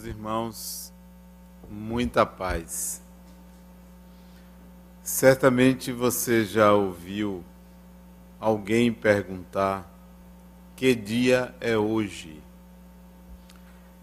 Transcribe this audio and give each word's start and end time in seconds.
meus 0.00 0.04
irmãos, 0.04 0.92
muita 1.68 2.24
paz. 2.24 3.02
Certamente 5.02 5.92
você 5.92 6.44
já 6.44 6.72
ouviu 6.72 7.44
alguém 8.38 8.92
perguntar 8.92 9.90
que 10.74 10.94
dia 10.94 11.54
é 11.60 11.76
hoje? 11.76 12.42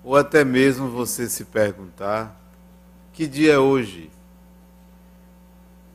Ou 0.04 0.16
até 0.16 0.44
mesmo 0.46 0.90
você 0.90 1.28
se 1.28 1.46
perguntar 1.46 2.40
que 3.12 3.26
dia 3.26 3.54
é 3.54 3.58
hoje? 3.58 4.12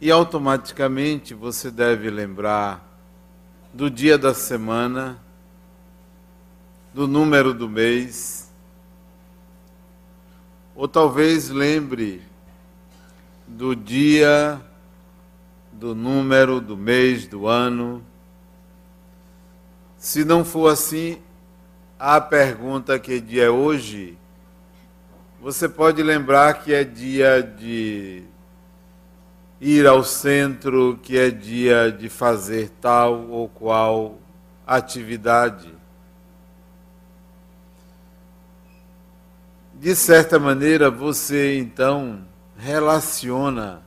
E 0.01 0.11
automaticamente 0.11 1.33
você 1.33 1.71
deve 1.71 2.11
lembrar 2.11 2.85
do 3.73 3.89
dia 3.89 4.19
da 4.19 4.35
semana, 4.35 5.23
do 6.93 7.07
número 7.07 7.55
do 7.55 7.69
mês, 7.69 8.42
ou 10.75 10.89
talvez 10.89 11.51
lembre 11.51 12.23
do 13.47 13.77
dia, 13.77 14.61
do 15.73 15.95
número, 15.95 16.61
do 16.61 16.77
mês, 16.77 17.27
do 17.27 17.47
ano. 17.47 18.05
Se 19.99 20.25
não 20.25 20.45
for 20.45 20.69
assim, 20.69 21.19
a 21.99 22.21
pergunta 22.21 22.99
que 22.99 23.21
dia 23.21 23.45
é 23.45 23.51
hoje, 23.51 24.19
você 25.41 25.69
pode 25.69 26.03
lembrar 26.03 26.63
que 26.63 26.73
é 26.73 26.85
dia 26.85 27.43
de 27.43 28.23
ir 29.61 29.87
ao 29.87 30.03
centro, 30.03 30.99
que 31.03 31.19
é 31.19 31.31
dia 31.31 31.93
de 31.93 32.09
fazer 32.09 32.71
tal 32.81 33.29
ou 33.29 33.49
qual 33.49 34.19
atividade. 34.67 35.72
De 39.83 39.97
certa 39.97 40.39
maneira, 40.39 40.89
você 40.93 41.59
então 41.59 42.25
relaciona 42.57 43.83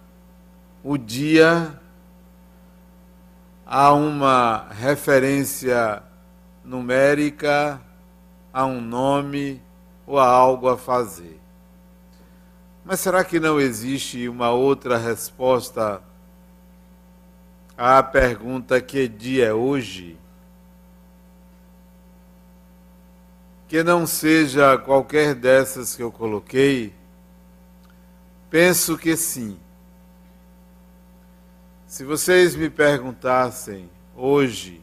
o 0.84 0.98
dia 0.98 1.80
a 3.66 3.94
uma 3.94 4.68
referência 4.72 6.04
numérica, 6.66 7.82
a 8.52 8.66
um 8.66 8.82
nome 8.82 9.64
ou 10.06 10.20
a 10.20 10.28
algo 10.28 10.68
a 10.68 10.78
fazer. 10.78 11.40
Mas 12.84 13.00
será 13.00 13.24
que 13.24 13.40
não 13.40 13.58
existe 13.58 14.28
uma 14.28 14.50
outra 14.52 14.98
resposta 14.98 16.02
à 17.78 18.04
pergunta 18.04 18.82
que 18.82 19.08
dia 19.08 19.46
é 19.46 19.54
hoje? 19.54 20.18
Que 23.68 23.84
não 23.84 24.06
seja 24.06 24.78
qualquer 24.78 25.34
dessas 25.34 25.96
que 25.96 26.04
eu 26.04 26.12
coloquei, 26.12 26.94
penso 28.50 28.98
que 28.98 29.16
sim. 29.18 29.58
Se 31.88 32.04
vocês 32.04 32.56
me 32.56 32.70
perguntassem 32.70 33.90
hoje, 34.16 34.82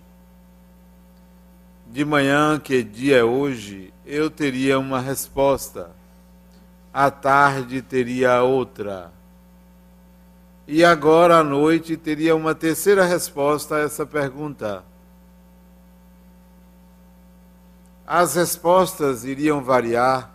de 1.87 2.05
manhã, 2.05 2.59
que 2.59 2.83
dia 2.83 3.19
é 3.19 3.25
hoje, 3.25 3.93
eu 4.07 4.31
teria 4.31 4.79
uma 4.79 4.99
resposta. 4.99 5.91
À 6.93 7.11
tarde 7.11 7.83
teria 7.83 8.43
outra. 8.43 9.13
E 10.67 10.83
agora 10.83 11.39
à 11.39 11.45
noite 11.45 11.97
teria 11.97 12.35
uma 12.35 12.55
terceira 12.55 13.05
resposta 13.05 13.77
a 13.77 13.81
essa 13.81 14.07
pergunta. 14.07 14.83
As 18.07 18.35
respostas 18.35 19.25
iriam 19.25 19.63
variar 19.63 20.33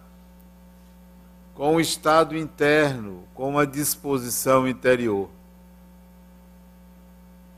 com 1.54 1.76
o 1.76 1.82
estado 1.82 2.38
interno, 2.38 3.24
com 3.34 3.58
a 3.58 3.66
disposição 3.66 4.68
interior, 4.68 5.30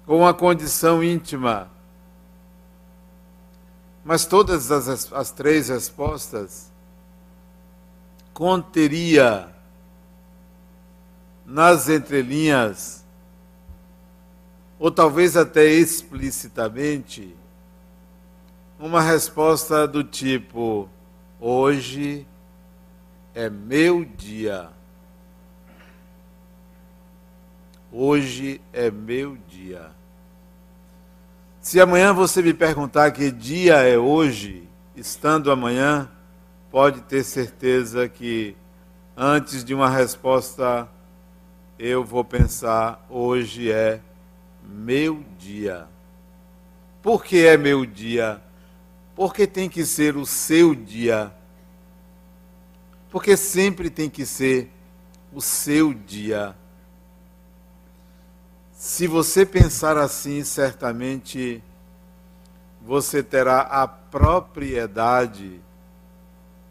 com 0.05 0.25
a 0.25 0.33
condição 0.33 1.03
íntima. 1.03 1.69
Mas 4.03 4.25
todas 4.25 4.71
as, 4.71 5.11
as 5.11 5.31
três 5.31 5.69
respostas 5.69 6.71
conteria 8.33 9.53
nas 11.45 11.89
entrelinhas, 11.89 13.03
ou 14.79 14.89
talvez 14.89 15.35
até 15.35 15.65
explicitamente, 15.65 17.35
uma 18.79 19.01
resposta 19.01 19.85
do 19.85 20.03
tipo: 20.03 20.89
Hoje 21.39 22.25
é 23.35 23.49
meu 23.49 24.05
dia. 24.05 24.69
Hoje 27.91 28.61
é 28.71 28.89
meu 28.89 29.37
dia. 29.47 29.91
Se 31.59 31.81
amanhã 31.81 32.13
você 32.13 32.41
me 32.41 32.53
perguntar 32.53 33.11
que 33.11 33.29
dia 33.31 33.77
é 33.77 33.97
hoje, 33.97 34.67
estando 34.95 35.51
amanhã, 35.51 36.09
pode 36.71 37.01
ter 37.01 37.23
certeza 37.23 38.07
que 38.07 38.55
antes 39.17 39.63
de 39.63 39.73
uma 39.73 39.89
resposta 39.89 40.87
eu 41.77 42.03
vou 42.05 42.23
pensar: 42.23 43.05
hoje 43.09 43.69
é 43.71 43.99
meu 44.63 45.23
dia. 45.37 45.87
Por 47.01 47.23
que 47.23 47.45
é 47.45 47.57
meu 47.57 47.85
dia? 47.85 48.41
Porque 49.19 49.45
tem 49.45 49.67
que 49.67 49.85
ser 49.85 50.15
o 50.15 50.25
seu 50.25 50.73
dia. 50.73 51.29
Porque 53.09 53.35
sempre 53.35 53.89
tem 53.89 54.09
que 54.09 54.25
ser 54.25 54.71
o 55.33 55.41
seu 55.41 55.93
dia. 55.93 56.55
Se 58.71 59.07
você 59.07 59.45
pensar 59.45 59.97
assim, 59.97 60.41
certamente 60.45 61.61
você 62.81 63.21
terá 63.21 63.59
a 63.59 63.85
propriedade 63.85 65.59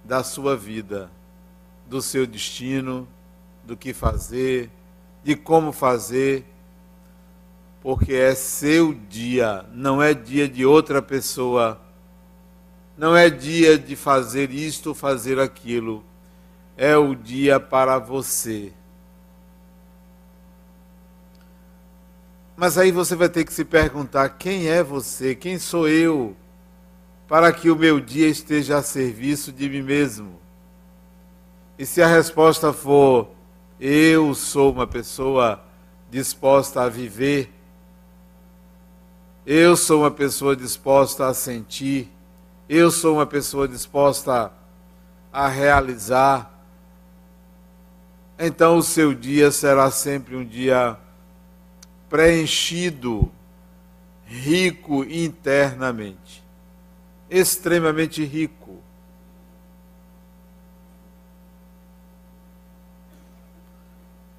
da 0.03 0.25
sua 0.25 0.57
vida, 0.57 1.11
do 1.87 2.01
seu 2.01 2.27
destino, 2.27 3.07
do 3.63 3.77
que 3.77 3.93
fazer, 3.93 4.71
de 5.23 5.37
como 5.37 5.71
fazer, 5.71 6.47
porque 7.83 8.15
é 8.15 8.35
seu 8.35 8.95
dia, 8.95 9.67
não 9.71 10.01
é 10.01 10.15
dia 10.15 10.49
de 10.49 10.65
outra 10.65 11.03
pessoa 11.03 11.87
não 12.99 13.17
é 13.17 13.31
dia 13.31 13.79
de 13.79 13.95
fazer 13.95 14.51
isto 14.51 14.89
ou 14.89 14.95
fazer 14.95 15.39
aquilo. 15.39 16.05
É 16.77 16.97
o 16.97 17.15
dia 17.15 17.61
para 17.61 17.97
você. 17.99 18.73
Mas 22.57 22.77
aí 22.77 22.91
você 22.91 23.15
vai 23.15 23.29
ter 23.29 23.45
que 23.45 23.53
se 23.53 23.65
perguntar: 23.65 24.31
quem 24.31 24.67
é 24.67 24.83
você? 24.83 25.37
Quem 25.37 25.61
sou 25.61 25.89
eu? 25.89 26.37
Para 27.29 27.53
que 27.53 27.71
o 27.71 27.77
meu 27.77 28.01
dia 28.01 28.27
esteja 28.27 28.79
a 28.79 28.83
serviço 28.83 29.53
de 29.53 29.69
mim 29.69 29.83
mesmo. 29.83 30.41
E 31.79 31.87
se 31.87 32.03
a 32.03 32.07
resposta 32.09 32.73
for: 32.73 33.31
eu 33.79 34.35
sou 34.35 34.73
uma 34.73 34.89
pessoa 34.89 35.63
disposta 36.11 36.83
a 36.83 36.89
viver, 36.89 37.53
eu 39.47 39.77
sou 39.77 40.01
uma 40.01 40.11
pessoa 40.11 40.57
disposta 40.57 41.29
a 41.29 41.35
sentir, 41.35 42.11
eu 42.69 42.91
sou 42.91 43.15
uma 43.15 43.27
pessoa 43.27 43.67
disposta 43.67 44.53
a 45.33 45.49
realizar, 45.49 46.53
então 48.39 48.77
o 48.77 48.83
seu 48.83 49.15
dia 49.15 49.51
será 49.51 49.91
sempre 49.91 50.37
um 50.37 50.45
dia 50.45 50.99
preenchido, 52.11 53.33
rico 54.27 55.03
internamente, 55.05 56.45
extremamente 57.31 58.23
rico. 58.23 58.83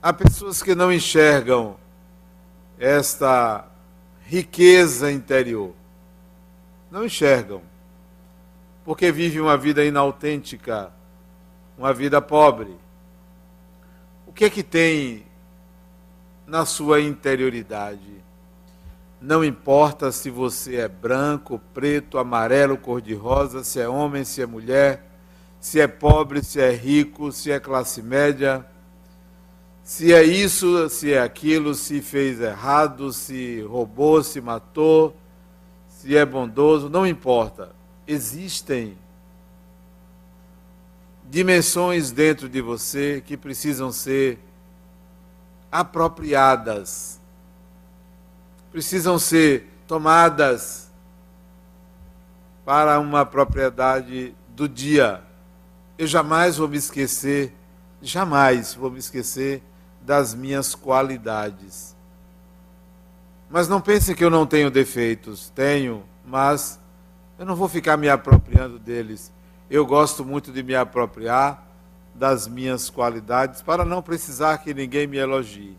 Há 0.02 0.14
pessoas 0.14 0.62
que 0.62 0.76
não 0.76 0.94
enxergam 0.94 1.78
esta 2.78 3.68
riqueza 4.28 5.12
interior, 5.12 5.74
não 6.92 7.06
enxergam 7.06 7.69
porque 8.90 9.12
vive 9.12 9.40
uma 9.40 9.56
vida 9.56 9.86
inautêntica, 9.86 10.92
uma 11.78 11.94
vida 11.94 12.20
pobre. 12.20 12.76
O 14.26 14.34
que 14.34 14.46
é 14.46 14.50
que 14.50 14.64
tem 14.64 15.28
na 16.48 16.66
sua 16.66 17.00
interioridade? 17.00 18.24
Não 19.22 19.46
importa 19.46 20.12
se 20.12 20.32
você 20.32 20.78
é 20.78 20.88
branco, 20.88 21.62
preto, 21.72 22.18
amarelo, 22.18 22.80
cor-de-rosa, 22.80 23.64
se 23.64 23.80
é 23.80 23.88
homem, 23.88 24.24
se 24.24 24.42
é 24.42 24.48
mulher, 24.48 25.06
se 25.60 25.80
é 25.80 25.88
pobre, 25.88 26.44
se 26.44 26.60
é 26.60 26.72
rico, 26.72 27.32
se 27.32 27.52
é 27.52 27.60
classe 27.60 28.02
média, 28.02 28.66
se 29.84 30.12
é 30.12 30.24
isso, 30.24 30.90
se 30.90 31.14
é 31.14 31.22
aquilo, 31.22 31.76
se 31.76 32.02
fez 32.02 32.42
errado, 32.42 33.14
se 33.14 33.62
roubou, 33.62 34.24
se 34.24 34.42
matou, 34.42 35.16
se 35.88 36.18
é 36.18 36.26
bondoso, 36.26 36.90
não 36.90 37.06
importa 37.06 37.78
existem 38.10 38.98
dimensões 41.30 42.10
dentro 42.10 42.50
de 42.50 42.60
você 42.60 43.22
que 43.24 43.38
precisam 43.38 43.92
ser 43.92 44.40
apropriadas, 45.72 47.22
precisam 48.72 49.20
ser 49.20 49.72
tomadas 49.88 50.90
para 52.66 53.00
uma 53.00 53.24
propriedade 53.28 54.34
do 54.56 54.68
dia. 54.68 55.24
Eu 55.96 56.08
jamais 56.08 56.58
vou 56.58 56.68
me 56.68 56.78
esquecer, 56.78 57.54
jamais 58.02 58.74
vou 58.74 58.90
me 58.90 58.98
esquecer 58.98 59.62
das 60.02 60.34
minhas 60.34 60.74
qualidades. 60.74 61.96
Mas 63.52 63.68
não 63.68 63.80
pense 63.80 64.16
que 64.16 64.26
eu 64.26 64.32
não 64.32 64.48
tenho 64.48 64.72
defeitos, 64.72 65.52
tenho, 65.52 66.04
mas 66.26 66.80
eu 67.40 67.46
não 67.46 67.56
vou 67.56 67.70
ficar 67.70 67.96
me 67.96 68.10
apropriando 68.10 68.78
deles. 68.78 69.32
Eu 69.72 69.86
gosto 69.86 70.26
muito 70.26 70.52
de 70.52 70.62
me 70.62 70.76
apropriar 70.76 71.66
das 72.14 72.50
minhas 72.50 72.90
qualidades 72.90 73.62
para 73.62 73.86
não 73.86 74.02
precisar 74.02 74.58
que 74.58 74.74
ninguém 74.74 75.08
me 75.08 75.18
elogie. 75.18 75.78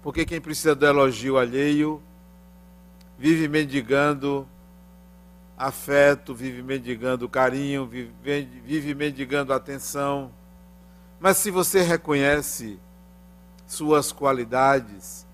Porque 0.00 0.24
quem 0.24 0.40
precisa 0.40 0.76
do 0.76 0.86
elogio 0.86 1.36
alheio 1.36 2.00
vive 3.18 3.48
mendigando 3.48 4.46
afeto, 5.56 6.32
vive 6.32 6.62
mendigando 6.62 7.28
carinho, 7.28 7.84
vive, 7.84 8.12
vive 8.64 8.94
mendigando 8.94 9.52
atenção. 9.52 10.30
Mas 11.18 11.36
se 11.38 11.50
você 11.50 11.82
reconhece 11.82 12.78
suas 13.66 14.12
qualidades, 14.12 15.26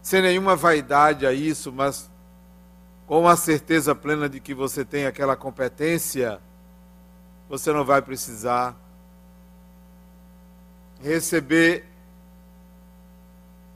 sem 0.00 0.22
nenhuma 0.22 0.56
vaidade 0.56 1.26
a 1.26 1.34
isso, 1.34 1.70
mas 1.70 2.10
com 3.06 3.28
a 3.28 3.36
certeza 3.36 3.94
plena 3.94 4.28
de 4.28 4.40
que 4.40 4.52
você 4.52 4.84
tem 4.84 5.06
aquela 5.06 5.36
competência, 5.36 6.40
você 7.48 7.72
não 7.72 7.84
vai 7.84 8.02
precisar 8.02 8.76
receber 11.00 11.86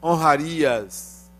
honrarias. 0.03 1.31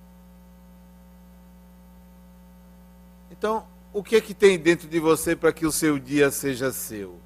Então, 3.31 3.67
o 3.93 4.03
que 4.03 4.15
é 4.17 4.21
que 4.21 4.35
tem 4.35 4.59
dentro 4.59 4.87
de 4.87 5.01
você 5.01 5.35
para 5.35 5.53
que 5.53 5.67
o 5.67 5.73
seu 5.73 5.99
dia 5.99 6.31
seja 6.31 6.71
seu? 6.73 7.19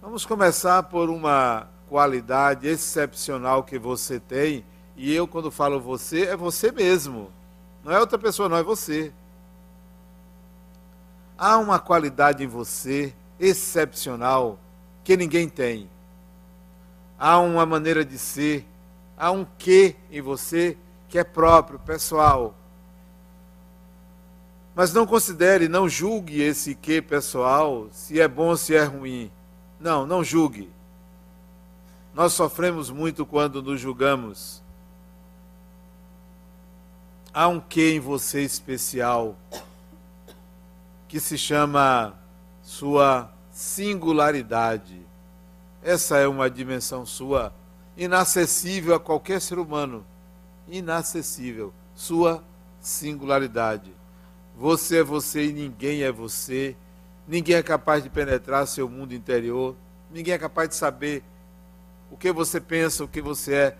Vamos 0.00 0.24
começar 0.24 0.84
por 0.84 1.10
uma 1.10 1.68
qualidade 1.88 2.68
excepcional 2.68 3.64
que 3.64 3.78
você 3.78 4.20
tem, 4.20 4.64
e 4.94 5.12
eu, 5.12 5.26
quando 5.26 5.50
falo 5.50 5.80
você, 5.80 6.26
é 6.26 6.36
você 6.36 6.70
mesmo. 6.70 7.32
Não 7.84 7.92
é 7.92 7.98
outra 7.98 8.18
pessoa, 8.18 8.48
não, 8.48 8.56
é 8.56 8.62
você. 8.62 9.12
Há 11.36 11.56
uma 11.56 11.78
qualidade 11.78 12.44
em 12.44 12.46
você 12.46 13.14
excepcional 13.38 14.58
que 15.02 15.16
ninguém 15.16 15.48
tem. 15.48 15.88
Há 17.18 17.38
uma 17.38 17.64
maneira 17.64 18.04
de 18.04 18.18
ser, 18.18 18.66
há 19.16 19.30
um 19.30 19.46
quê 19.58 19.96
em 20.10 20.20
você 20.20 20.76
que 21.08 21.18
é 21.18 21.24
próprio, 21.24 21.78
pessoal. 21.78 22.54
Mas 24.74 24.92
não 24.92 25.06
considere, 25.06 25.68
não 25.68 25.88
julgue 25.88 26.40
esse 26.40 26.74
quê 26.74 27.02
pessoal, 27.02 27.88
se 27.90 28.20
é 28.20 28.28
bom 28.28 28.48
ou 28.48 28.56
se 28.56 28.74
é 28.74 28.84
ruim. 28.84 29.30
Não, 29.78 30.06
não 30.06 30.22
julgue. 30.22 30.70
Nós 32.14 32.32
sofremos 32.32 32.90
muito 32.90 33.24
quando 33.24 33.62
nos 33.62 33.80
julgamos 33.80 34.62
há 37.32 37.48
um 37.48 37.60
quê 37.60 37.92
em 37.92 38.00
você 38.00 38.42
especial 38.42 39.36
que 41.08 41.18
se 41.18 41.36
chama 41.36 42.14
sua 42.62 43.32
singularidade. 43.50 45.00
Essa 45.82 46.18
é 46.18 46.28
uma 46.28 46.50
dimensão 46.50 47.06
sua 47.06 47.52
inacessível 47.96 48.94
a 48.94 49.00
qualquer 49.00 49.40
ser 49.40 49.58
humano. 49.58 50.04
Inacessível. 50.68 51.72
Sua 51.94 52.42
singularidade. 52.80 53.92
Você 54.56 54.98
é 54.98 55.04
você 55.04 55.46
e 55.46 55.52
ninguém 55.52 56.02
é 56.02 56.12
você. 56.12 56.76
Ninguém 57.26 57.56
é 57.56 57.62
capaz 57.62 58.02
de 58.02 58.10
penetrar 58.10 58.66
seu 58.66 58.88
mundo 58.88 59.14
interior. 59.14 59.74
Ninguém 60.10 60.34
é 60.34 60.38
capaz 60.38 60.68
de 60.68 60.74
saber 60.74 61.22
o 62.10 62.16
que 62.16 62.32
você 62.32 62.60
pensa, 62.60 63.04
o 63.04 63.08
que 63.08 63.20
você 63.20 63.54
é. 63.54 63.76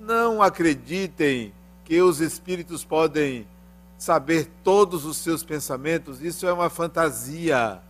Não 0.00 0.42
acreditem 0.42 1.52
que 1.88 2.02
os 2.02 2.20
espíritos 2.20 2.84
podem 2.84 3.48
saber 3.96 4.50
todos 4.62 5.06
os 5.06 5.16
seus 5.16 5.42
pensamentos, 5.42 6.20
isso 6.20 6.46
é 6.46 6.52
uma 6.52 6.68
fantasia. 6.68 7.80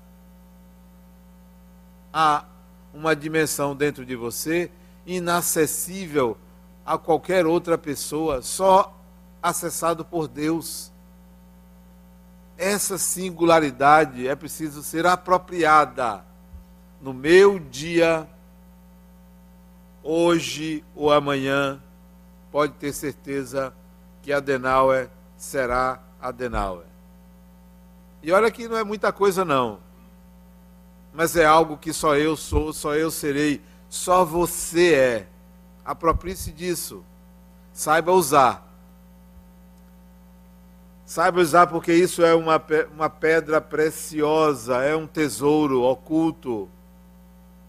Há 2.12 2.44
uma 2.94 3.16
dimensão 3.16 3.74
dentro 3.74 4.06
de 4.06 4.14
você 4.14 4.70
inacessível 5.04 6.38
a 6.86 6.96
qualquer 6.96 7.44
outra 7.44 7.76
pessoa, 7.76 8.40
só 8.40 8.96
acessado 9.42 10.04
por 10.04 10.28
Deus. 10.28 10.92
Essa 12.56 12.98
singularidade 12.98 14.28
é 14.28 14.36
preciso 14.36 14.80
ser 14.80 15.06
apropriada 15.06 16.24
no 17.00 17.12
meu 17.12 17.58
dia, 17.58 18.28
hoje 20.04 20.84
ou 20.94 21.10
amanhã, 21.10 21.82
pode 22.52 22.74
ter 22.74 22.92
certeza 22.92 23.74
Adenauer 24.32 25.08
será 25.36 26.00
Adenauer. 26.20 26.86
E 28.22 28.32
olha 28.32 28.50
que 28.50 28.68
não 28.68 28.76
é 28.76 28.84
muita 28.84 29.12
coisa 29.12 29.44
não. 29.44 29.78
Mas 31.12 31.36
é 31.36 31.44
algo 31.44 31.76
que 31.76 31.92
só 31.92 32.16
eu 32.16 32.36
sou, 32.36 32.72
só 32.72 32.94
eu 32.94 33.10
serei, 33.10 33.62
só 33.88 34.24
você 34.24 34.94
é. 34.94 35.26
Aproprie-se 35.84 36.52
disso. 36.52 37.02
Saiba 37.72 38.12
usar. 38.12 38.66
Saiba 41.06 41.40
usar 41.40 41.66
porque 41.68 41.94
isso 41.94 42.22
é 42.22 42.34
uma, 42.34 42.62
uma 42.92 43.08
pedra 43.08 43.60
preciosa, 43.60 44.82
é 44.82 44.94
um 44.94 45.06
tesouro 45.06 45.82
oculto 45.82 46.68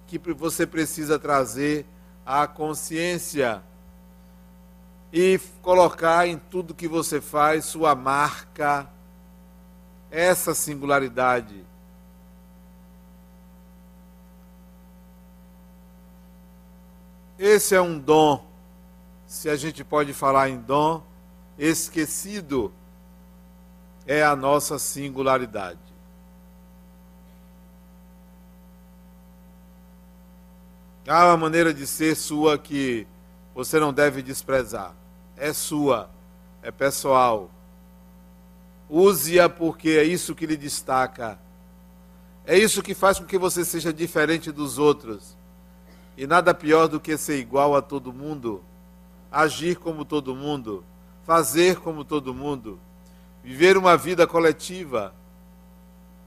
que 0.06 0.18
você 0.34 0.66
precisa 0.66 1.18
trazer 1.18 1.86
à 2.25 2.46
consciência 2.48 3.63
e 5.12 5.39
colocar 5.62 6.28
em 6.28 6.38
tudo 6.38 6.75
que 6.75 6.88
você 6.88 7.20
faz 7.20 7.66
sua 7.66 7.96
marca, 7.96 8.88
essa 10.12 10.54
singularidade. 10.54 11.66
Esse 17.38 17.74
é 17.74 17.82
um 17.82 17.98
dom, 17.98 18.46
se 19.25 19.50
a 19.50 19.56
gente 19.56 19.84
pode 19.84 20.13
falar 20.13 20.50
em 20.50 20.58
dom, 20.58 21.01
esquecido 21.58 22.74
é 24.06 24.24
a 24.24 24.36
nossa 24.36 24.78
singularidade. 24.78 25.80
Há 31.08 31.25
uma 31.28 31.38
maneira 31.38 31.74
de 31.74 31.88
ser 31.88 32.16
sua 32.16 32.58
que 32.58 33.08
você 33.56 33.80
não 33.80 33.92
deve 33.92 34.22
desprezar 34.22 34.99
é 35.39 35.53
sua, 35.53 36.10
é 36.62 36.69
pessoal. 36.69 37.50
Use-a 38.89 39.48
porque 39.48 39.91
é 39.91 40.03
isso 40.03 40.36
que 40.36 40.46
lhe 40.46 40.58
destaca. 40.58 41.39
É 42.46 42.58
isso 42.58 42.81
que 42.81 42.93
faz 42.93 43.19
com 43.19 43.25
que 43.25 43.38
você 43.38 43.63
seja 43.63 43.93
diferente 43.93 44.51
dos 44.51 44.77
outros. 44.77 45.38
E 46.17 46.27
nada 46.27 46.53
pior 46.53 46.88
do 46.88 47.00
que 47.00 47.15
ser 47.17 47.39
igual 47.39 47.75
a 47.75 47.81
todo 47.81 48.12
mundo, 48.12 48.63
agir 49.31 49.77
como 49.77 50.03
todo 50.03 50.36
mundo, 50.36 50.84
fazer 51.24 51.77
como 51.77 52.03
todo 52.03 52.34
mundo, 52.34 52.79
viver 53.43 53.77
uma 53.77 53.96
vida 53.96 54.27
coletiva. 54.27 55.13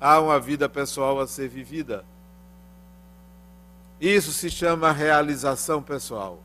Há 0.00 0.20
uma 0.20 0.40
vida 0.40 0.68
pessoal 0.68 1.20
a 1.20 1.26
ser 1.26 1.48
vivida. 1.48 2.04
Isso 4.00 4.32
se 4.32 4.50
chama 4.50 4.90
realização 4.90 5.82
pessoal. 5.82 6.40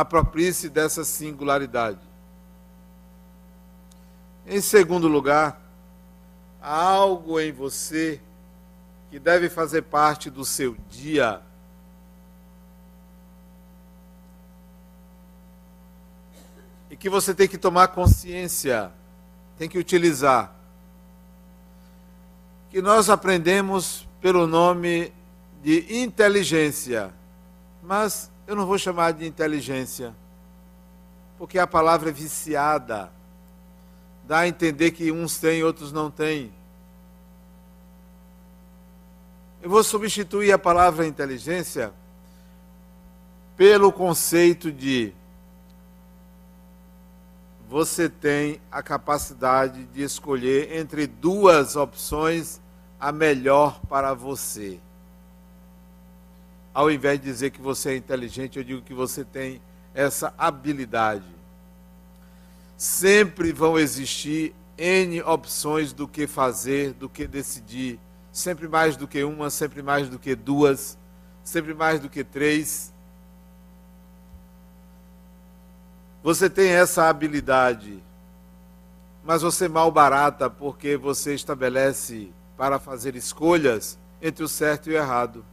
Aproprie-se 0.00 0.70
dessa 0.70 1.04
singularidade. 1.04 2.00
Em 4.46 4.60
segundo 4.60 5.06
lugar, 5.06 5.60
há 6.60 6.82
algo 6.82 7.38
em 7.38 7.52
você 7.52 8.18
que 9.10 9.18
deve 9.18 9.50
fazer 9.50 9.82
parte 9.82 10.30
do 10.30 10.42
seu 10.42 10.74
dia. 10.88 11.42
E 16.88 16.96
que 16.96 17.10
você 17.10 17.34
tem 17.34 17.46
que 17.46 17.58
tomar 17.58 17.88
consciência, 17.88 18.90
tem 19.58 19.68
que 19.68 19.78
utilizar. 19.78 20.54
Que 22.70 22.80
nós 22.80 23.10
aprendemos 23.10 24.08
pelo 24.18 24.46
nome 24.46 25.12
de 25.62 26.02
inteligência, 26.02 27.12
mas 27.82 28.30
eu 28.50 28.56
não 28.56 28.66
vou 28.66 28.76
chamar 28.76 29.12
de 29.12 29.24
inteligência, 29.24 30.12
porque 31.38 31.56
a 31.56 31.68
palavra 31.68 32.08
é 32.08 32.12
viciada. 32.12 33.12
dá 34.24 34.40
a 34.40 34.48
entender 34.48 34.90
que 34.90 35.12
uns 35.12 35.38
têm, 35.38 35.62
outros 35.62 35.92
não 35.92 36.10
têm. 36.10 36.52
Eu 39.62 39.70
vou 39.70 39.84
substituir 39.84 40.50
a 40.50 40.58
palavra 40.58 41.06
inteligência 41.06 41.92
pelo 43.56 43.92
conceito 43.92 44.72
de 44.72 45.14
você 47.68 48.08
tem 48.08 48.60
a 48.68 48.82
capacidade 48.82 49.84
de 49.84 50.02
escolher 50.02 50.76
entre 50.76 51.06
duas 51.06 51.76
opções 51.76 52.60
a 52.98 53.12
melhor 53.12 53.80
para 53.88 54.12
você. 54.12 54.80
Ao 56.72 56.90
invés 56.90 57.18
de 57.18 57.26
dizer 57.26 57.50
que 57.50 57.60
você 57.60 57.90
é 57.90 57.96
inteligente, 57.96 58.58
eu 58.58 58.64
digo 58.64 58.82
que 58.82 58.94
você 58.94 59.24
tem 59.24 59.60
essa 59.94 60.32
habilidade 60.38 61.40
sempre 62.80 63.52
vão 63.52 63.78
existir 63.78 64.54
N 64.78 65.20
opções 65.24 65.92
do 65.92 66.08
que 66.08 66.26
fazer, 66.26 66.94
do 66.94 67.10
que 67.10 67.26
decidir. 67.26 68.00
Sempre 68.32 68.66
mais 68.66 68.96
do 68.96 69.06
que 69.06 69.22
uma, 69.22 69.50
sempre 69.50 69.82
mais 69.82 70.08
do 70.08 70.18
que 70.18 70.34
duas, 70.34 70.96
sempre 71.44 71.74
mais 71.74 72.00
do 72.00 72.08
que 72.08 72.24
três. 72.24 72.90
Você 76.22 76.48
tem 76.48 76.70
essa 76.70 77.06
habilidade, 77.06 78.02
mas 79.22 79.42
você 79.42 79.68
mal 79.68 79.92
barata 79.92 80.48
porque 80.48 80.96
você 80.96 81.34
estabelece 81.34 82.32
para 82.56 82.78
fazer 82.78 83.14
escolhas 83.14 83.98
entre 84.22 84.42
o 84.42 84.48
certo 84.48 84.88
e 84.88 84.94
o 84.94 84.96
errado. 84.96 85.44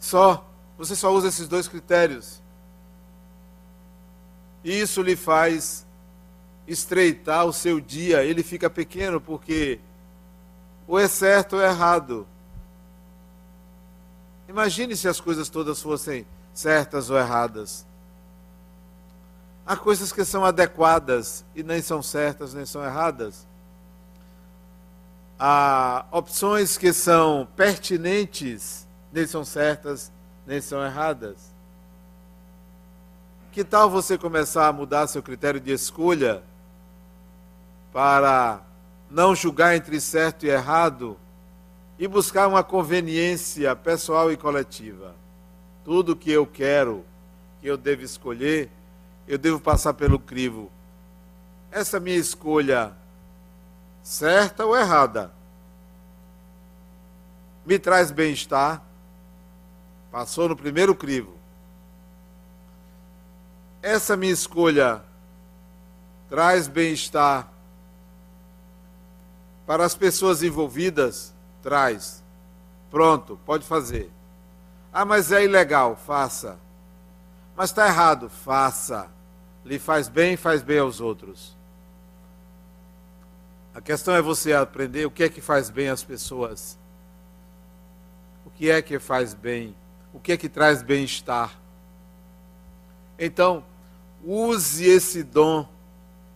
Só, 0.00 0.44
você 0.78 0.96
só 0.96 1.12
usa 1.12 1.28
esses 1.28 1.46
dois 1.46 1.68
critérios. 1.68 2.42
Isso 4.64 5.02
lhe 5.02 5.14
faz 5.14 5.86
estreitar 6.66 7.44
o 7.44 7.52
seu 7.52 7.80
dia, 7.80 8.24
ele 8.24 8.42
fica 8.42 8.70
pequeno 8.70 9.20
porque 9.20 9.78
ou 10.86 10.98
é 10.98 11.06
certo 11.06 11.56
ou 11.56 11.62
é 11.62 11.66
errado. 11.66 12.26
Imagine 14.48 14.96
se 14.96 15.06
as 15.06 15.20
coisas 15.20 15.48
todas 15.48 15.80
fossem 15.80 16.26
certas 16.52 17.10
ou 17.10 17.16
erradas. 17.16 17.86
Há 19.64 19.76
coisas 19.76 20.12
que 20.12 20.24
são 20.24 20.44
adequadas 20.44 21.44
e 21.54 21.62
nem 21.62 21.80
são 21.80 22.02
certas 22.02 22.54
nem 22.54 22.66
são 22.66 22.84
erradas. 22.84 23.46
Há 25.38 26.04
opções 26.10 26.76
que 26.76 26.92
são 26.92 27.46
pertinentes, 27.54 28.86
nem 29.12 29.26
são 29.26 29.44
certas 29.44 30.12
nem 30.50 30.60
são 30.60 30.84
erradas. 30.84 31.36
Que 33.52 33.62
tal 33.62 33.88
você 33.88 34.18
começar 34.18 34.66
a 34.66 34.72
mudar 34.72 35.06
seu 35.06 35.22
critério 35.22 35.60
de 35.60 35.72
escolha 35.72 36.42
para 37.92 38.60
não 39.08 39.32
julgar 39.32 39.76
entre 39.76 40.00
certo 40.00 40.44
e 40.44 40.48
errado 40.48 41.16
e 41.98 42.08
buscar 42.08 42.48
uma 42.48 42.64
conveniência 42.64 43.74
pessoal 43.76 44.32
e 44.32 44.36
coletiva? 44.36 45.14
Tudo 45.84 46.16
que 46.16 46.32
eu 46.32 46.44
quero, 46.44 47.04
que 47.60 47.68
eu 47.68 47.76
devo 47.76 48.02
escolher, 48.02 48.68
eu 49.28 49.38
devo 49.38 49.60
passar 49.60 49.94
pelo 49.94 50.18
crivo. 50.18 50.68
Essa 51.70 52.00
minha 52.00 52.16
escolha, 52.16 52.92
certa 54.02 54.66
ou 54.66 54.76
errada, 54.76 55.30
me 57.64 57.78
traz 57.78 58.10
bem-estar? 58.10 58.89
Passou 60.10 60.48
no 60.48 60.56
primeiro 60.56 60.94
crivo 60.94 61.40
essa 63.82 64.16
minha 64.16 64.32
escolha 64.32 65.02
traz 66.28 66.68
bem-estar 66.68 67.48
para 69.66 69.84
as 69.84 69.94
pessoas 69.94 70.42
envolvidas? 70.42 71.32
Traz. 71.62 72.22
Pronto, 72.90 73.38
pode 73.46 73.64
fazer. 73.64 74.10
Ah, 74.92 75.04
mas 75.04 75.30
é 75.30 75.44
ilegal, 75.44 75.96
faça. 75.96 76.58
Mas 77.56 77.70
está 77.70 77.86
errado, 77.86 78.28
faça. 78.28 79.08
Lhe 79.64 79.78
faz 79.78 80.08
bem, 80.08 80.36
faz 80.36 80.62
bem 80.62 80.78
aos 80.78 81.00
outros. 81.00 81.56
A 83.72 83.80
questão 83.80 84.14
é 84.14 84.22
você 84.22 84.52
aprender 84.52 85.06
o 85.06 85.10
que 85.10 85.22
é 85.22 85.28
que 85.28 85.40
faz 85.40 85.70
bem 85.70 85.88
às 85.88 86.02
pessoas. 86.02 86.78
O 88.44 88.50
que 88.50 88.68
é 88.68 88.82
que 88.82 88.98
faz 88.98 89.32
bem? 89.32 89.74
O 90.12 90.18
que 90.18 90.32
é 90.32 90.36
que 90.36 90.48
traz 90.48 90.82
bem-estar? 90.82 91.58
Então, 93.18 93.64
use 94.24 94.84
esse 94.84 95.22
dom, 95.22 95.68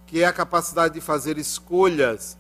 que 0.07 0.23
é 0.23 0.27
a 0.27 0.33
capacidade 0.33 0.95
de 0.95 1.01
fazer 1.01 1.39
escolhas 1.39 2.39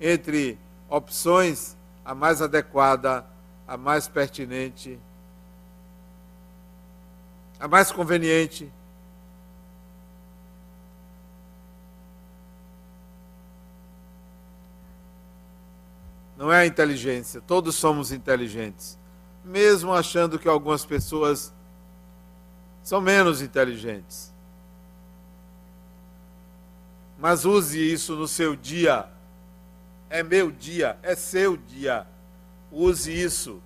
entre 0.00 0.58
opções, 0.88 1.76
a 2.04 2.14
mais 2.14 2.42
adequada, 2.42 3.24
a 3.66 3.76
mais 3.76 4.08
pertinente, 4.08 4.98
a 7.60 7.68
mais 7.68 7.92
conveniente. 7.92 8.72
Não 16.36 16.52
é 16.52 16.62
a 16.62 16.66
inteligência, 16.66 17.40
todos 17.40 17.76
somos 17.76 18.10
inteligentes, 18.10 18.98
mesmo 19.44 19.92
achando 19.92 20.38
que 20.38 20.48
algumas 20.48 20.84
pessoas 20.84 21.52
são 22.82 23.00
menos 23.00 23.42
inteligentes 23.42 24.32
mas 27.22 27.44
use 27.44 27.78
isso 27.78 28.16
no 28.16 28.26
seu 28.26 28.56
dia. 28.56 29.08
É 30.10 30.24
meu 30.24 30.50
dia, 30.50 30.98
é 31.04 31.14
seu 31.14 31.56
dia. 31.56 32.04
Use 32.68 33.12
isso. 33.12 33.62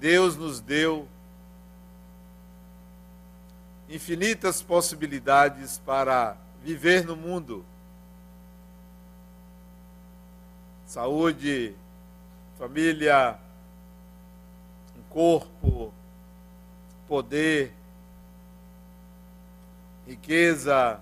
Deus 0.00 0.34
nos 0.34 0.60
deu 0.60 1.06
infinitas 3.88 4.60
possibilidades 4.60 5.78
para 5.78 6.36
viver 6.64 7.06
no 7.06 7.14
mundo. 7.14 7.64
Saúde, 10.84 11.76
família, 12.62 13.36
um 14.96 15.02
corpo, 15.10 15.92
poder, 17.08 17.74
riqueza, 20.06 21.00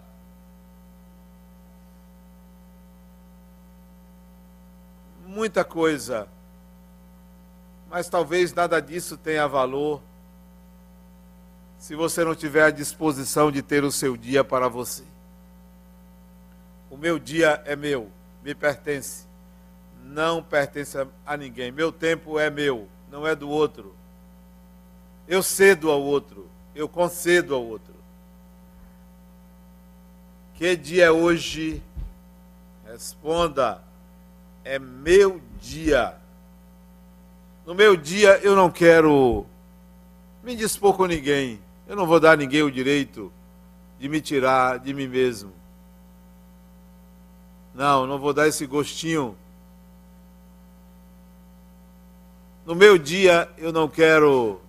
muita 5.26 5.62
coisa, 5.62 6.26
mas 7.90 8.09
talvez 8.09 8.55
nada 8.55 8.81
disso 8.81 9.19
tenha 9.19 9.47
valor 9.47 10.00
se 11.79 11.95
você 11.95 12.25
não 12.25 12.35
tiver 12.35 12.64
a 12.64 12.71
disposição 12.71 13.52
de 13.52 13.61
ter 13.61 13.85
o 13.85 13.93
seu 13.93 14.17
dia 14.17 14.43
para 14.43 14.67
você. 14.67 15.05
O 16.88 16.97
meu 16.97 17.19
dia 17.19 17.62
é 17.67 17.76
meu, 17.76 18.11
me 18.43 18.55
pertence, 18.55 19.29
não 20.11 20.43
pertence 20.43 20.97
a 21.25 21.37
ninguém. 21.37 21.71
Meu 21.71 21.93
tempo 21.93 22.38
é 22.38 22.50
meu, 22.50 22.88
não 23.11 23.26
é 23.26 23.35
do 23.35 23.49
outro. 23.49 23.95
Eu 25.29 25.43
cedo 25.43 25.90
ao 25.90 26.02
outro, 26.02 26.49
eu 26.75 26.88
concedo 26.88 27.55
ao 27.55 27.64
outro. 27.64 27.95
Que 30.55 30.76
dia 30.76 31.07
é 31.07 31.11
hoje? 31.11 31.83
Responda. 32.85 33.81
É 34.64 34.79
meu 34.79 35.40
dia. 35.61 36.17
No 37.64 37.75
meu 37.75 37.97
dia 37.97 38.38
eu 38.43 38.55
não 38.57 38.71
quero 38.71 39.47
me 40.43 40.55
dispor 40.57 40.95
com 40.95 41.07
ninguém. 41.07 41.61
Eu 41.87 41.97
não 41.97 42.07
vou 42.07 42.21
dar 42.21 42.33
a 42.33 42.37
ninguém 42.37 42.62
o 42.62 42.71
direito 42.71 43.33
de 43.99 44.09
me 44.09 44.21
tirar 44.21 44.79
de 44.79 44.93
mim 44.93 45.07
mesmo. 45.07 45.52
Não, 47.75 48.07
não 48.07 48.19
vou 48.19 48.35
dar 48.35 48.49
esse 48.49 48.67
gostinho. 48.67 49.37
No 52.71 52.77
meu 52.77 52.97
dia 52.97 53.50
eu 53.59 53.73
não 53.73 53.89
quero 53.89 54.61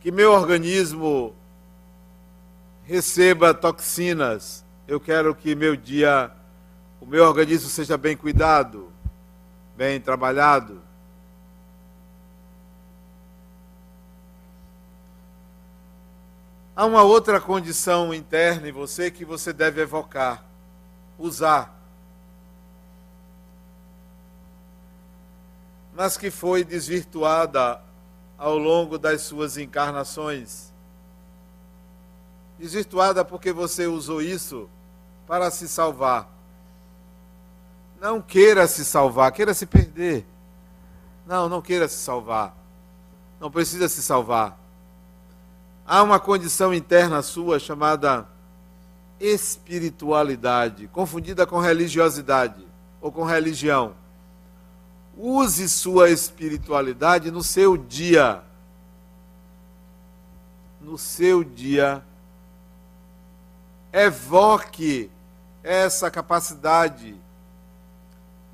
que 0.00 0.10
meu 0.10 0.32
organismo 0.32 1.34
receba 2.84 3.52
toxinas. 3.52 4.64
Eu 4.88 4.98
quero 4.98 5.34
que 5.34 5.54
meu 5.54 5.76
dia, 5.76 6.32
o 7.02 7.04
meu 7.04 7.22
organismo 7.26 7.68
seja 7.68 7.98
bem 7.98 8.16
cuidado, 8.16 8.90
bem 9.76 10.00
trabalhado. 10.00 10.80
Há 16.74 16.86
uma 16.86 17.02
outra 17.02 17.38
condição 17.38 18.14
interna 18.14 18.70
em 18.70 18.72
você 18.72 19.10
que 19.10 19.26
você 19.26 19.52
deve 19.52 19.82
evocar, 19.82 20.42
usar. 21.18 21.78
Mas 26.00 26.16
que 26.16 26.30
foi 26.30 26.64
desvirtuada 26.64 27.78
ao 28.38 28.56
longo 28.56 28.96
das 28.96 29.20
suas 29.20 29.58
encarnações 29.58 30.72
Desvirtuada 32.58 33.22
porque 33.22 33.52
você 33.52 33.86
usou 33.86 34.22
isso 34.22 34.66
para 35.26 35.50
se 35.50 35.68
salvar. 35.68 36.26
Não 38.00 38.18
queira 38.22 38.66
se 38.66 38.82
salvar, 38.82 39.30
queira 39.32 39.52
se 39.52 39.66
perder. 39.66 40.24
Não, 41.26 41.50
não 41.50 41.60
queira 41.60 41.86
se 41.86 41.98
salvar. 41.98 42.56
Não 43.38 43.50
precisa 43.50 43.86
se 43.86 44.02
salvar. 44.02 44.58
Há 45.86 46.02
uma 46.02 46.18
condição 46.18 46.72
interna 46.72 47.20
sua 47.20 47.58
chamada 47.58 48.26
espiritualidade, 49.20 50.88
confundida 50.88 51.46
com 51.46 51.58
religiosidade 51.58 52.66
ou 53.02 53.12
com 53.12 53.22
religião. 53.22 53.99
Use 55.22 55.68
sua 55.68 56.08
espiritualidade 56.08 57.30
no 57.30 57.42
seu 57.42 57.76
dia. 57.76 58.42
No 60.80 60.96
seu 60.96 61.44
dia. 61.44 62.02
Evoque 63.92 65.10
essa 65.62 66.10
capacidade 66.10 67.14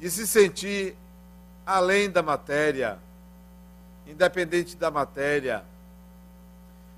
de 0.00 0.11
se 0.11 0.26
sentir 0.26 0.96
além 1.64 2.11
da 2.11 2.20
matéria, 2.20 2.99
independente 4.04 4.75
da 4.76 4.90
matéria, 4.90 5.64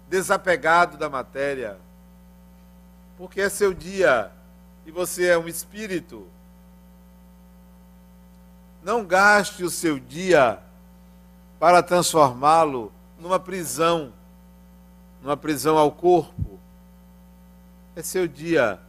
desapegado 0.08 0.96
da 0.96 1.10
matéria, 1.10 1.78
porque 3.18 3.42
é 3.42 3.50
seu 3.50 3.74
dia 3.74 4.32
e 4.86 4.90
você 4.90 5.26
é 5.26 5.36
um 5.36 5.46
espírito 5.46 6.26
não 8.82 9.04
gaste 9.04 9.64
o 9.64 9.70
seu 9.70 9.98
dia 9.98 10.58
para 11.58 11.82
transformá-lo 11.82 12.92
numa 13.18 13.38
prisão, 13.38 14.12
numa 15.22 15.36
prisão 15.36 15.76
ao 15.76 15.90
corpo. 15.90 16.58
É 17.96 18.02
seu 18.02 18.28
dia. 18.28 18.80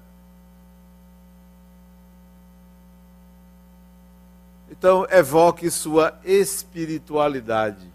Então, 4.69 5.07
evoque 5.09 5.69
sua 5.71 6.17
espiritualidade. 6.23 7.91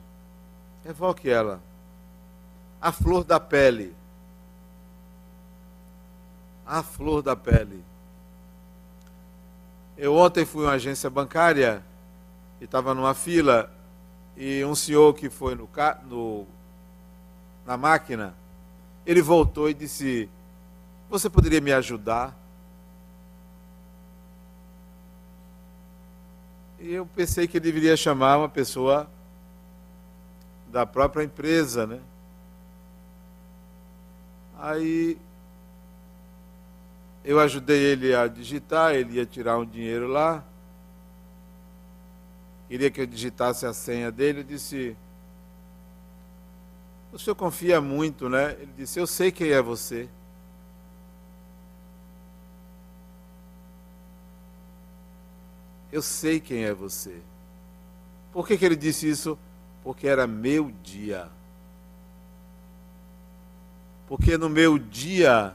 Evoque 0.84 1.30
ela. 1.30 1.60
A 2.80 2.90
flor 2.90 3.24
da 3.24 3.38
pele. 3.38 3.94
A 6.66 6.82
flor 6.82 7.22
da 7.22 7.36
pele. 7.36 7.82
Eu 9.96 10.14
ontem 10.16 10.44
fui 10.44 10.62
em 10.64 10.66
uma 10.66 10.72
agência 10.72 11.08
bancária 11.08 11.82
e 12.60 12.64
estava 12.64 12.94
numa 12.94 13.14
fila 13.14 13.70
e 14.36 14.64
um 14.64 14.74
senhor 14.74 15.14
que 15.14 15.30
foi 15.30 15.54
no, 15.54 15.68
no, 16.08 16.46
na 17.64 17.76
máquina, 17.76 18.34
ele 19.06 19.22
voltou 19.22 19.70
e 19.70 19.74
disse: 19.74 20.28
Você 21.08 21.30
poderia 21.30 21.60
me 21.60 21.72
ajudar? 21.72 22.36
E 26.80 26.92
eu 26.92 27.06
pensei 27.06 27.46
que 27.46 27.56
ele 27.56 27.64
deveria 27.64 27.96
chamar 27.96 28.38
uma 28.38 28.48
pessoa 28.48 29.08
da 30.70 30.84
própria 30.84 31.22
empresa, 31.22 31.86
né? 31.86 32.00
Aí 34.58 35.16
eu 37.24 37.40
ajudei 37.40 37.78
ele 37.78 38.14
a 38.14 38.28
digitar, 38.28 38.94
ele 38.94 39.14
ia 39.14 39.24
tirar 39.24 39.58
um 39.58 39.64
dinheiro 39.64 40.06
lá. 40.06 40.44
Queria 42.68 42.90
que 42.90 43.00
eu 43.00 43.06
digitasse 43.06 43.64
a 43.64 43.72
senha 43.72 44.12
dele. 44.12 44.40
Eu 44.40 44.44
disse: 44.44 44.94
O 47.10 47.18
senhor 47.18 47.34
confia 47.34 47.80
muito, 47.80 48.28
né? 48.28 48.52
Ele 48.60 48.72
disse: 48.76 49.00
Eu 49.00 49.06
sei 49.06 49.32
quem 49.32 49.50
é 49.50 49.62
você. 49.62 50.06
Eu 55.90 56.02
sei 56.02 56.40
quem 56.40 56.64
é 56.64 56.74
você. 56.74 57.22
Por 58.32 58.46
que, 58.46 58.58
que 58.58 58.64
ele 58.66 58.76
disse 58.76 59.08
isso? 59.08 59.38
Porque 59.82 60.06
era 60.08 60.26
meu 60.26 60.70
dia. 60.82 61.28
Porque 64.08 64.36
no 64.36 64.50
meu 64.50 64.76
dia 64.78 65.54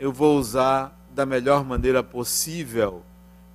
eu 0.00 0.10
vou 0.10 0.38
usar 0.38 0.98
da 1.10 1.26
melhor 1.26 1.62
maneira 1.62 2.02
possível. 2.02 3.02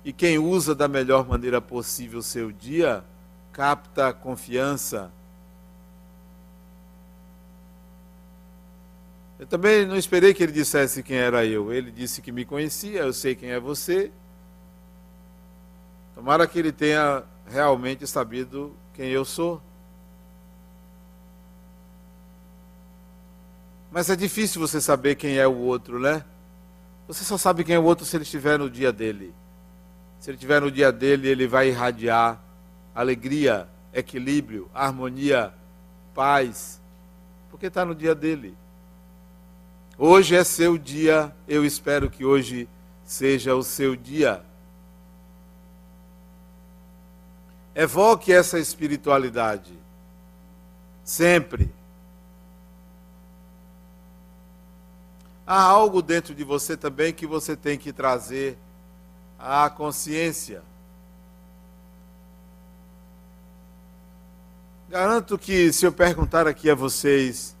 E 0.04 0.12
quem 0.12 0.38
usa 0.38 0.76
da 0.76 0.86
melhor 0.86 1.26
maneira 1.26 1.60
possível 1.60 2.20
o 2.20 2.22
seu 2.22 2.52
dia, 2.52 3.04
capta 3.52 4.12
confiança. 4.12 5.10
Eu 9.40 9.46
também 9.48 9.84
não 9.84 9.96
esperei 9.96 10.32
que 10.32 10.40
ele 10.40 10.52
dissesse 10.52 11.02
quem 11.02 11.16
era 11.16 11.44
eu. 11.44 11.72
Ele 11.72 11.90
disse 11.90 12.22
que 12.22 12.30
me 12.30 12.44
conhecia, 12.44 13.00
eu 13.00 13.12
sei 13.12 13.34
quem 13.34 13.50
é 13.50 13.58
você. 13.58 14.12
Tomara 16.14 16.46
que 16.46 16.60
ele 16.60 16.70
tenha 16.70 17.24
realmente 17.44 18.06
sabido 18.06 18.72
quem 18.94 19.08
eu 19.08 19.24
sou. 19.24 19.60
Mas 23.90 24.08
é 24.08 24.14
difícil 24.14 24.60
você 24.60 24.80
saber 24.80 25.16
quem 25.16 25.38
é 25.38 25.46
o 25.46 25.56
outro, 25.56 25.98
né? 25.98 26.24
Você 27.06 27.24
só 27.24 27.38
sabe 27.38 27.62
quem 27.62 27.74
é 27.74 27.78
o 27.78 27.84
outro 27.84 28.04
se 28.04 28.16
ele 28.16 28.24
estiver 28.24 28.58
no 28.58 28.68
dia 28.68 28.92
dele. 28.92 29.32
Se 30.18 30.30
ele 30.30 30.36
estiver 30.36 30.60
no 30.60 30.70
dia 30.70 30.90
dele, 30.90 31.28
ele 31.28 31.46
vai 31.46 31.68
irradiar 31.68 32.40
alegria, 32.94 33.68
equilíbrio, 33.92 34.70
harmonia, 34.74 35.52
paz, 36.14 36.80
porque 37.50 37.66
está 37.66 37.84
no 37.84 37.94
dia 37.94 38.14
dele. 38.14 38.56
Hoje 39.98 40.34
é 40.34 40.42
seu 40.42 40.76
dia, 40.76 41.34
eu 41.46 41.64
espero 41.64 42.10
que 42.10 42.24
hoje 42.24 42.68
seja 43.04 43.54
o 43.54 43.62
seu 43.62 43.94
dia. 43.94 44.42
Evoque 47.74 48.32
essa 48.32 48.58
espiritualidade, 48.58 49.72
sempre. 51.04 51.70
Há 55.46 55.60
algo 55.60 56.02
dentro 56.02 56.34
de 56.34 56.42
você 56.42 56.76
também 56.76 57.12
que 57.12 57.26
você 57.26 57.54
tem 57.54 57.78
que 57.78 57.92
trazer 57.92 58.58
à 59.38 59.70
consciência. 59.70 60.62
Garanto 64.88 65.38
que 65.38 65.72
se 65.72 65.84
eu 65.84 65.92
perguntar 65.92 66.46
aqui 66.46 66.70
a 66.70 66.74
vocês 66.74 67.56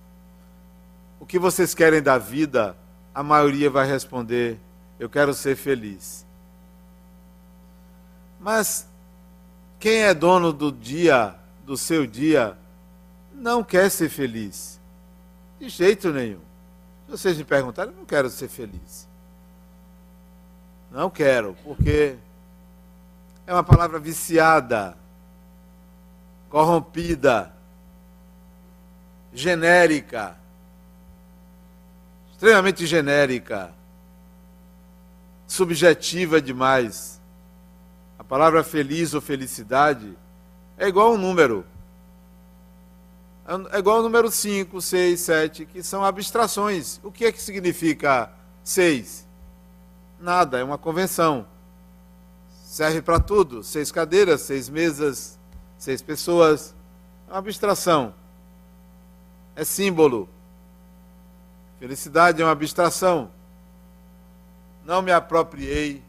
o 1.20 1.26
que 1.26 1.38
vocês 1.38 1.74
querem 1.74 2.02
da 2.02 2.18
vida, 2.18 2.76
a 3.14 3.22
maioria 3.22 3.70
vai 3.70 3.86
responder: 3.86 4.58
eu 4.98 5.08
quero 5.08 5.34
ser 5.34 5.56
feliz. 5.56 6.26
Mas 8.38 8.88
quem 9.78 10.02
é 10.02 10.14
dono 10.14 10.52
do 10.52 10.70
dia, 10.70 11.34
do 11.64 11.76
seu 11.76 12.06
dia, 12.06 12.56
não 13.34 13.64
quer 13.64 13.90
ser 13.90 14.08
feliz. 14.08 14.80
De 15.58 15.68
jeito 15.68 16.12
nenhum. 16.12 16.40
Se 17.06 17.12
vocês 17.12 17.38
me 17.38 17.44
perguntarem, 17.44 17.92
eu 17.92 17.98
não 17.98 18.04
quero 18.04 18.28
ser 18.28 18.48
feliz. 18.48 19.08
Não 20.90 21.08
quero, 21.08 21.56
porque 21.62 22.16
é 23.46 23.52
uma 23.52 23.62
palavra 23.62 24.00
viciada, 24.00 24.96
corrompida, 26.50 27.52
genérica, 29.32 30.36
extremamente 32.32 32.86
genérica, 32.86 33.72
subjetiva 35.46 36.40
demais. 36.40 37.20
A 38.18 38.24
palavra 38.24 38.64
feliz 38.64 39.14
ou 39.14 39.20
felicidade 39.20 40.18
é 40.76 40.88
igual 40.88 41.08
a 41.08 41.10
um 41.12 41.18
número. 41.18 41.64
É 43.72 43.78
igual 43.78 43.98
ao 43.98 44.02
número 44.02 44.28
5, 44.28 44.80
6, 44.80 45.20
7, 45.20 45.66
que 45.66 45.82
são 45.82 46.04
abstrações. 46.04 46.98
O 47.04 47.12
que 47.12 47.26
é 47.26 47.30
que 47.30 47.40
significa 47.40 48.32
6? 48.64 49.24
Nada, 50.18 50.58
é 50.58 50.64
uma 50.64 50.76
convenção. 50.76 51.46
Serve 52.64 53.00
para 53.00 53.20
tudo. 53.20 53.62
Seis 53.62 53.92
cadeiras, 53.92 54.40
seis 54.42 54.68
mesas, 54.68 55.38
seis 55.78 56.02
pessoas. 56.02 56.74
É 57.28 57.32
uma 57.32 57.38
abstração. 57.38 58.12
É 59.54 59.64
símbolo. 59.64 60.28
Felicidade 61.78 62.42
é 62.42 62.44
uma 62.44 62.52
abstração. 62.52 63.30
Não 64.84 65.00
me 65.02 65.12
apropriei 65.12 66.02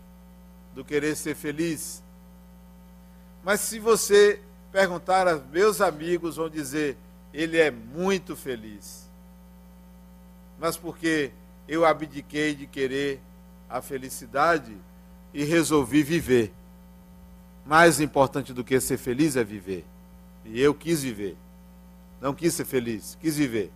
do 0.73 0.83
querer 0.83 1.15
ser 1.15 1.35
feliz. 1.35 2.01
Mas 3.43 3.59
se 3.59 3.79
você 3.79 4.41
perguntar 4.71 5.25
meus 5.51 5.81
amigos, 5.81 6.37
vão 6.37 6.49
dizer: 6.49 6.97
ele 7.33 7.57
é 7.57 7.71
muito 7.71 8.35
feliz. 8.35 9.07
Mas 10.59 10.75
porque 10.77 11.31
eu 11.67 11.85
abdiquei 11.85 12.55
de 12.55 12.65
querer 12.65 13.21
a 13.69 13.81
felicidade 13.81 14.75
e 15.33 15.43
resolvi 15.43 16.01
viver. 16.03 16.53
Mais 17.65 17.99
importante 17.99 18.53
do 18.53 18.63
que 18.63 18.79
ser 18.79 18.97
feliz 18.97 19.35
é 19.35 19.43
viver. 19.43 19.85
E 20.45 20.59
eu 20.61 20.73
quis 20.73 21.03
viver. 21.03 21.37
Não 22.21 22.33
quis 22.33 22.53
ser 22.53 22.65
feliz, 22.65 23.17
quis 23.19 23.37
viver. 23.37 23.71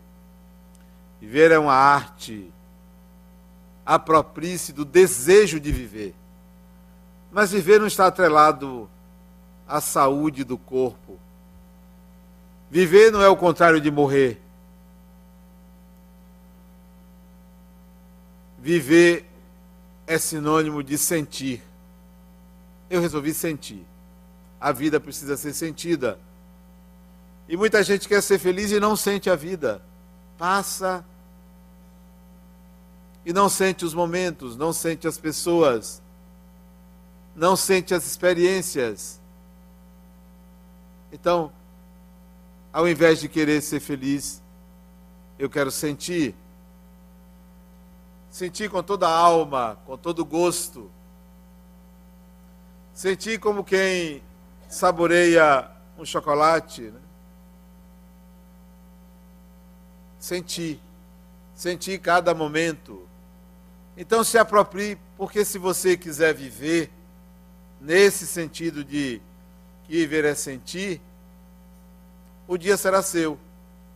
Viver 1.20 1.52
é 1.52 1.60
uma 1.60 1.74
arte. 1.74 2.52
Aproprie-se 3.86 4.72
do 4.72 4.86
desejo 4.86 5.60
de 5.60 5.72
viver. 5.72 6.16
Mas 7.32 7.52
viver 7.52 7.80
não 7.80 7.88
está 7.88 8.08
atrelado 8.08 8.90
à 9.68 9.80
saúde 9.80 10.44
do 10.44 10.58
corpo. 10.58 11.20
Viver 12.72 13.12
não 13.12 13.22
é 13.22 13.28
o 13.28 13.36
contrário 13.36 13.82
de 13.82 13.92
morrer. 13.92 14.42
Viver 18.58 19.26
é 20.08 20.18
sinônimo 20.18 20.82
de 20.82 20.98
sentir. 20.98 21.62
Eu 22.90 23.02
resolvi 23.02 23.34
sentir. 23.34 23.86
A 24.58 24.72
vida 24.72 25.02
precisa 25.02 25.36
ser 25.36 25.54
sentida. 25.54 26.18
E 27.46 27.58
muita 27.58 27.84
gente 27.84 28.08
quer 28.08 28.24
ser 28.24 28.40
feliz 28.40 28.72
e 28.72 28.80
não 28.80 28.96
sente 28.96 29.30
a 29.30 29.36
vida. 29.36 29.82
Passa 30.38 31.04
e 33.26 33.34
não 33.34 33.50
sente 33.50 33.84
os 33.84 33.94
momentos, 33.94 34.56
não 34.56 34.72
sente 34.72 35.10
as 35.10 35.18
pessoas, 35.18 36.02
não 37.36 37.58
sente 37.58 37.94
as 37.94 38.06
experiências. 38.08 39.20
Então, 41.12 41.52
ao 42.74 42.88
invés 42.88 43.20
de 43.20 43.28
querer 43.28 43.62
ser 43.62 43.80
feliz, 43.80 44.42
eu 45.38 45.50
quero 45.50 45.72
sentir. 45.72 46.36
Sentir 48.30 48.70
com 48.70 48.82
toda 48.82 49.08
a 49.08 49.12
alma, 49.16 49.78
com 49.86 49.98
todo 49.98 50.20
o 50.20 50.26
gosto. 50.26 50.90
Sentir 52.94 53.40
como 53.40 53.64
quem 53.64 54.24
saboreia 54.70 55.70
um 55.98 56.06
chocolate. 56.06 56.84
Né? 56.84 57.00
Sentir. 60.18 60.80
Sentir 61.56 62.00
cada 62.00 62.34
momento. 62.34 63.06
Então 63.98 64.24
se 64.24 64.38
aproprie, 64.38 64.98
porque 65.18 65.44
se 65.44 65.58
você 65.58 65.98
quiser 65.98 66.34
viver 66.34 66.90
nesse 67.82 68.26
sentido 68.26 68.84
de 68.84 69.22
que 69.84 69.94
viver 69.94 70.24
é 70.24 70.34
sentir, 70.34 71.02
o 72.48 72.58
dia 72.58 72.78
será 72.78 73.02
seu. 73.02 73.40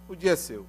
O 0.07 0.15
dia 0.15 0.33
é 0.33 0.35
seu. 0.35 0.65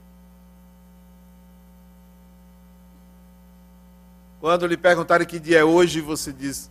Quando 4.41 4.67
lhe 4.67 4.77
perguntarem 4.77 5.27
que 5.27 5.39
dia 5.39 5.59
é 5.61 5.65
hoje, 5.65 6.01
você 6.01 6.33
diz 6.33 6.71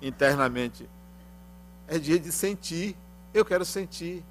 internamente: 0.00 0.88
é 1.88 1.98
dia 1.98 2.18
de 2.18 2.30
sentir. 2.30 2.96
Eu 3.32 3.44
quero 3.44 3.64
sentir. 3.64 4.24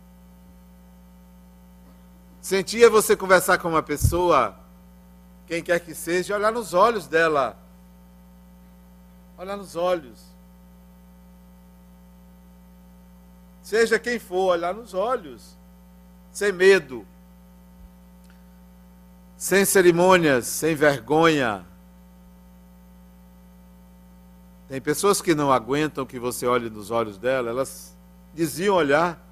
Sentir 2.41 2.83
é 2.83 2.89
você 2.89 3.15
conversar 3.15 3.57
com 3.57 3.69
uma 3.69 3.81
pessoa, 3.81 4.55
quem 5.47 5.63
quer 5.63 5.79
que 5.79 5.95
seja, 5.95 6.35
olhar 6.35 6.51
nos 6.51 6.73
olhos 6.73 7.07
dela. 7.07 7.57
Olhar 9.37 9.57
nos 9.57 9.75
olhos. 9.75 10.21
Seja 13.61 13.97
quem 13.97 14.19
for, 14.19 14.51
olhar 14.51 14.73
nos 14.73 14.93
olhos. 14.93 15.57
Sem 16.33 16.51
medo. 16.51 17.07
Sem 19.37 19.63
cerimônias, 19.63 20.47
sem 20.47 20.75
vergonha 20.75 21.65
tem 24.73 24.81
pessoas 24.81 25.21
que 25.21 25.35
não 25.35 25.51
aguentam 25.51 26.03
que 26.03 26.17
você 26.17 26.47
olhe 26.47 26.67
nos 26.67 26.89
olhos 26.89 27.19
dela, 27.19 27.47
elas 27.47 27.95
diziam 28.33 28.75
olhar. 28.75 29.23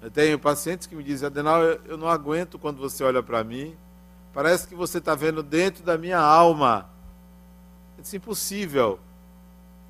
Eu 0.00 0.08
tenho 0.08 0.38
pacientes 0.38 0.86
que 0.86 0.94
me 0.94 1.02
dizem, 1.02 1.26
Adenal, 1.26 1.62
eu 1.62 1.96
não 1.96 2.06
aguento 2.06 2.60
quando 2.60 2.78
você 2.78 3.02
olha 3.02 3.20
para 3.20 3.42
mim, 3.42 3.76
parece 4.32 4.68
que 4.68 4.76
você 4.76 4.98
está 4.98 5.16
vendo 5.16 5.42
dentro 5.42 5.82
da 5.82 5.98
minha 5.98 6.20
alma. 6.20 6.88
Eu 7.98 8.02
disse, 8.02 8.18
impossível, 8.18 9.00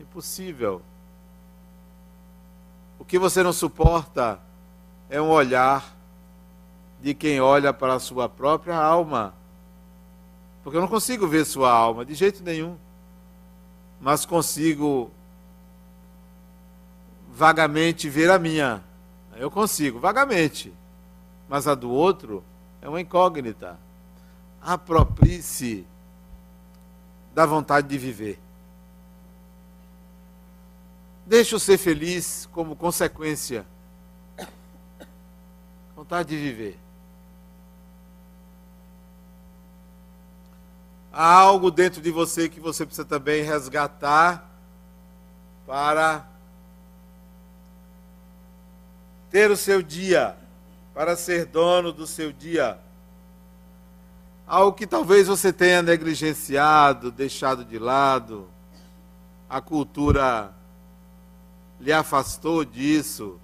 impossível. 0.00 0.80
O 2.98 3.04
que 3.04 3.18
você 3.18 3.42
não 3.42 3.52
suporta 3.52 4.40
é 5.12 5.20
um 5.20 5.28
olhar 5.28 5.94
de 7.00 7.14
quem 7.14 7.40
olha 7.40 7.72
para 7.72 7.94
a 7.94 8.00
sua 8.00 8.28
própria 8.28 8.76
alma. 8.76 9.32
Porque 10.64 10.76
eu 10.76 10.80
não 10.80 10.88
consigo 10.88 11.28
ver 11.28 11.44
sua 11.44 11.70
alma, 11.70 12.04
de 12.04 12.14
jeito 12.14 12.42
nenhum 12.42 12.76
mas 14.02 14.26
consigo 14.26 15.12
vagamente 17.32 18.10
ver 18.10 18.28
a 18.30 18.38
minha. 18.38 18.82
Eu 19.36 19.48
consigo, 19.48 20.00
vagamente. 20.00 20.74
Mas 21.48 21.68
a 21.68 21.76
do 21.76 21.88
outro 21.88 22.42
é 22.82 22.88
uma 22.88 23.00
incógnita. 23.00 23.78
Aproprie-se 24.60 25.86
da 27.32 27.46
vontade 27.46 27.86
de 27.86 27.96
viver. 27.96 28.40
Deixe-o 31.24 31.60
ser 31.60 31.78
feliz 31.78 32.48
como 32.52 32.74
consequência. 32.74 33.64
Vontade 36.02 36.30
de 36.30 36.36
viver. 36.36 36.76
Há 41.12 41.32
algo 41.32 41.70
dentro 41.70 42.02
de 42.02 42.10
você 42.10 42.48
que 42.48 42.58
você 42.58 42.84
precisa 42.84 43.04
também 43.04 43.44
resgatar 43.44 44.50
para 45.64 46.26
ter 49.30 49.48
o 49.48 49.56
seu 49.56 49.80
dia, 49.80 50.36
para 50.92 51.14
ser 51.14 51.46
dono 51.46 51.92
do 51.92 52.04
seu 52.04 52.32
dia. 52.32 52.80
Algo 54.44 54.76
que 54.76 54.88
talvez 54.88 55.28
você 55.28 55.52
tenha 55.52 55.82
negligenciado, 55.82 57.12
deixado 57.12 57.64
de 57.64 57.78
lado. 57.78 58.50
A 59.48 59.60
cultura 59.60 60.52
lhe 61.78 61.92
afastou 61.92 62.64
disso. 62.64 63.38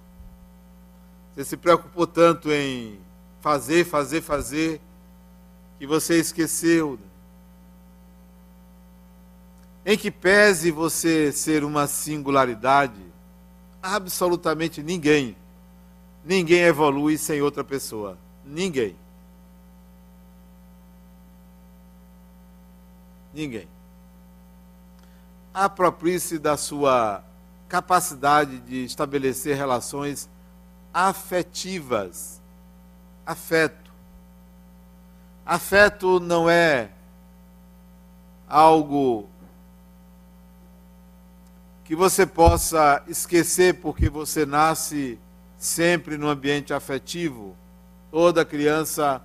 Você 1.39 1.45
se 1.45 1.55
preocupou 1.55 2.05
tanto 2.05 2.51
em 2.51 2.99
fazer, 3.39 3.85
fazer, 3.85 4.19
fazer, 4.19 4.81
que 5.77 5.87
você 5.87 6.19
esqueceu 6.19 6.99
em 9.85 9.97
que 9.97 10.11
pese 10.11 10.69
você 10.69 11.31
ser 11.31 11.63
uma 11.63 11.87
singularidade, 11.87 13.01
absolutamente 13.81 14.83
ninguém, 14.83 15.33
ninguém 16.25 16.63
evolui 16.63 17.17
sem 17.17 17.41
outra 17.41 17.63
pessoa. 17.63 18.17
Ninguém. 18.43 18.97
Ninguém. 23.33 23.67
Aproprie-se 25.53 26.37
da 26.37 26.57
sua 26.57 27.23
capacidade 27.69 28.59
de 28.59 28.83
estabelecer 28.83 29.55
relações 29.55 30.27
afetivas. 30.93 32.41
Afeto. 33.25 33.91
Afeto 35.45 36.19
não 36.19 36.49
é 36.49 36.89
algo 38.47 39.29
que 41.83 41.95
você 41.95 42.25
possa 42.25 43.03
esquecer 43.07 43.75
porque 43.81 44.09
você 44.09 44.45
nasce 44.45 45.19
sempre 45.57 46.17
no 46.17 46.27
ambiente 46.27 46.73
afetivo. 46.73 47.55
Toda 48.11 48.45
criança 48.45 49.21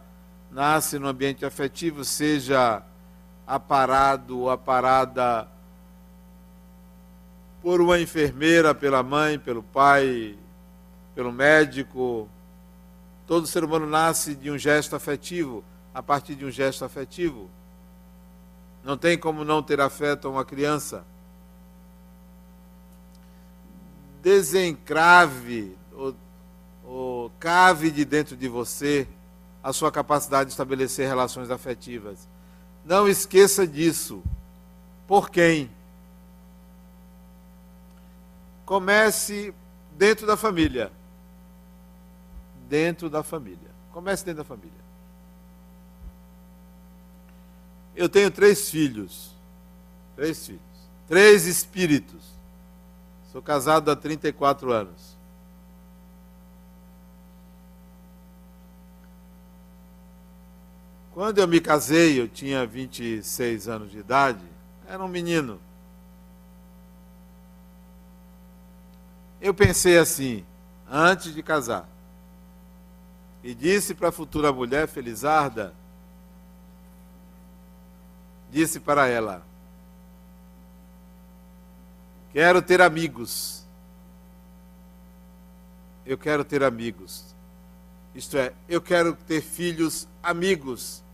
nasce 0.51 0.99
no 0.99 1.09
ambiente 1.09 1.45
afetivo, 1.45 2.05
seja 2.05 2.83
aparado 3.47 4.41
ou 4.41 4.51
aparada 4.51 5.49
por 7.61 7.81
uma 7.81 7.99
enfermeira, 7.99 8.75
pela 8.75 9.03
mãe, 9.03 9.39
pelo 9.39 9.63
pai, 9.63 10.39
pelo 11.15 11.33
médico. 11.33 12.29
Todo 13.27 13.47
ser 13.47 13.65
humano 13.65 13.87
nasce 13.87 14.35
de 14.35 14.51
um 14.51 14.59
gesto 14.59 14.95
afetivo, 14.97 15.65
a 15.95 16.03
partir 16.03 16.35
de 16.35 16.45
um 16.45 16.51
gesto 16.51 16.85
afetivo. 16.85 17.49
Não 18.83 18.99
tem 18.99 19.17
como 19.19 19.45
não 19.45 19.63
ter 19.63 19.81
afeto 19.81 20.29
a 20.29 20.31
uma 20.31 20.45
criança. 20.45 21.05
desencrave, 24.25 25.77
ou, 26.83 27.31
cave 27.39 27.91
de 27.91 28.07
dentro 28.07 28.35
de 28.35 28.49
você 28.49 29.07
a 29.63 29.71
sua 29.71 29.93
capacidade 29.93 30.47
de 30.47 30.53
estabelecer 30.53 31.07
relações 31.07 31.51
afetivas. 31.51 32.27
Não 32.85 33.07
esqueça 33.07 33.67
disso. 33.67 34.23
Por 35.07 35.29
quem? 35.29 35.71
Comece 38.65 39.55
dentro 39.93 40.27
da 40.27 40.39
família. 40.39 40.91
Dentro 42.69 43.11
da 43.11 43.23
família. 43.23 43.71
Comece 43.93 44.25
dentro 44.25 44.43
da 44.43 44.45
família. 44.45 44.73
Eu 47.95 48.09
tenho 48.09 48.31
três 48.31 48.71
filhos. 48.71 49.33
Três 50.17 50.47
filhos. 50.47 50.61
Três 51.07 51.47
espíritos. 51.47 52.25
Sou 53.31 53.43
casado 53.43 53.91
há 53.91 53.97
34 53.97 54.73
anos. 54.73 55.15
Quando 61.15 61.39
eu 61.39 61.47
me 61.47 61.61
casei, 61.61 62.21
eu 62.21 62.27
tinha 62.27 62.67
26 62.67 63.69
anos 63.69 63.93
de 63.93 63.99
idade, 63.99 64.45
era 64.89 65.03
um 65.03 65.07
menino. 65.07 65.61
Eu 69.41 69.55
pensei 69.55 69.97
assim, 69.97 70.45
antes 70.91 71.33
de 71.33 71.41
casar, 71.41 71.89
e 73.45 73.55
disse 73.55 73.95
para 73.95 74.09
a 74.09 74.13
futura 74.13 74.51
mulher, 74.51 74.89
Felizarda, 74.89 75.75
disse 78.51 78.81
para 78.81 79.07
ela: 79.07 79.45
Quero 82.33 82.63
ter 82.63 82.81
amigos. 82.81 83.63
Eu 86.07 86.17
quero 86.17 86.43
ter 86.43 86.63
amigos. 86.63 87.35
Isto 88.15 88.39
é, 88.39 88.55
eu 88.67 88.81
quero 88.81 89.15
ter 89.15 89.43
filhos 89.43 90.09
amigos. 90.23 91.05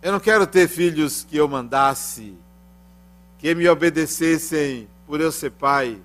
Eu 0.00 0.12
não 0.12 0.20
quero 0.20 0.46
ter 0.46 0.68
filhos 0.68 1.24
que 1.24 1.36
eu 1.36 1.48
mandasse, 1.48 2.38
que 3.38 3.52
me 3.52 3.68
obedecessem 3.68 4.88
por 5.08 5.20
eu 5.20 5.32
ser 5.32 5.50
pai. 5.50 6.00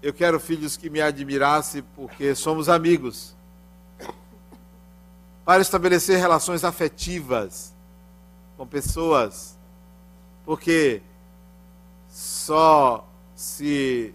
Eu 0.00 0.12
quero 0.12 0.38
filhos 0.38 0.76
que 0.76 0.88
me 0.88 1.00
admirassem 1.00 1.82
porque 1.96 2.34
somos 2.34 2.68
amigos. 2.68 3.34
Para 5.44 5.60
estabelecer 5.60 6.18
relações 6.18 6.62
afetivas 6.62 7.74
com 8.56 8.66
pessoas. 8.66 9.58
Porque 10.44 11.02
só 12.08 13.08
se 13.34 14.14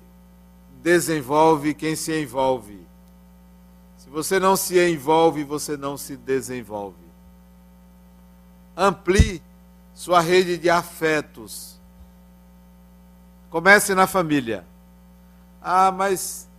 desenvolve 0.82 1.74
quem 1.74 1.96
se 1.96 2.18
envolve. 2.22 2.86
Se 3.98 4.10
você 4.10 4.40
não 4.40 4.56
se 4.56 4.80
envolve, 4.90 5.44
você 5.44 5.76
não 5.76 5.98
se 5.98 6.16
desenvolve. 6.16 7.04
Amplie 8.76 9.42
sua 9.94 10.22
rede 10.22 10.58
de 10.58 10.70
afetos. 10.70 11.80
Comece 13.50 13.94
na 13.94 14.08
família. 14.08 14.66
Ah, 15.64 15.92
mas 15.92 16.50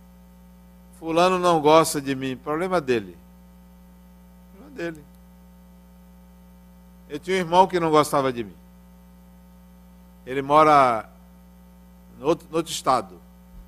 fulano 0.97 1.37
não 1.37 1.61
gosta 1.61 2.01
de 2.01 2.15
mim. 2.15 2.35
Problema 2.35 2.81
dele. 2.81 3.15
Problema 4.51 4.75
dele. 4.75 5.05
Eu 7.07 7.19
tinha 7.19 7.37
um 7.37 7.39
irmão 7.39 7.67
que 7.67 7.79
não 7.79 7.91
gostava 7.91 8.33
de 8.33 8.43
mim. 8.43 8.55
Ele 10.25 10.41
mora 10.41 11.07
no 12.17 12.25
outro, 12.25 12.47
outro 12.51 12.71
estado. 12.71 13.21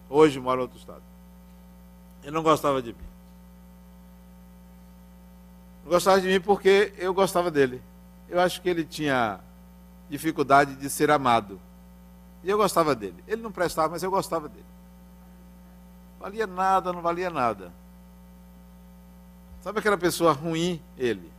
Hoje 0.09 0.39
mora 0.39 0.59
em 0.59 0.63
outro 0.63 0.79
estado. 0.79 1.03
Ele 2.23 2.31
não 2.31 2.41
gostava 2.41 2.81
de 2.81 2.89
mim. 2.93 3.07
Não 5.83 5.91
gostava 5.91 6.19
de 6.19 6.27
mim 6.27 6.41
porque 6.41 6.93
eu 6.97 7.13
gostava 7.13 7.51
dele. 7.51 7.79
Eu 8.27 8.39
acho 8.39 8.59
que 8.59 8.69
ele 8.69 8.83
tinha 8.83 9.39
dificuldade 10.09 10.75
de 10.75 10.89
ser 10.89 11.11
amado. 11.11 11.59
E 12.43 12.49
eu 12.49 12.57
gostava 12.57 12.95
dele. 12.95 13.23
Ele 13.27 13.41
não 13.43 13.51
prestava, 13.51 13.89
mas 13.89 14.01
eu 14.01 14.09
gostava 14.09 14.49
dele. 14.49 14.76
Valia 16.19 16.47
nada, 16.47 16.91
não 16.91 17.01
valia 17.01 17.29
nada. 17.29 17.71
Sabe 19.61 19.79
aquela 19.79 19.97
pessoa 19.97 20.31
ruim? 20.31 20.81
Ele. 20.97 21.31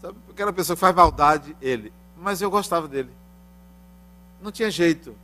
Sabe 0.00 0.18
aquela 0.30 0.52
pessoa 0.52 0.76
que 0.76 0.80
faz 0.80 0.94
maldade? 0.94 1.56
Ele. 1.60 1.92
Mas 2.16 2.40
eu 2.40 2.50
gostava 2.50 2.86
dele. 2.86 3.10
Não 4.40 4.52
tinha 4.52 4.70
jeito. 4.70 5.16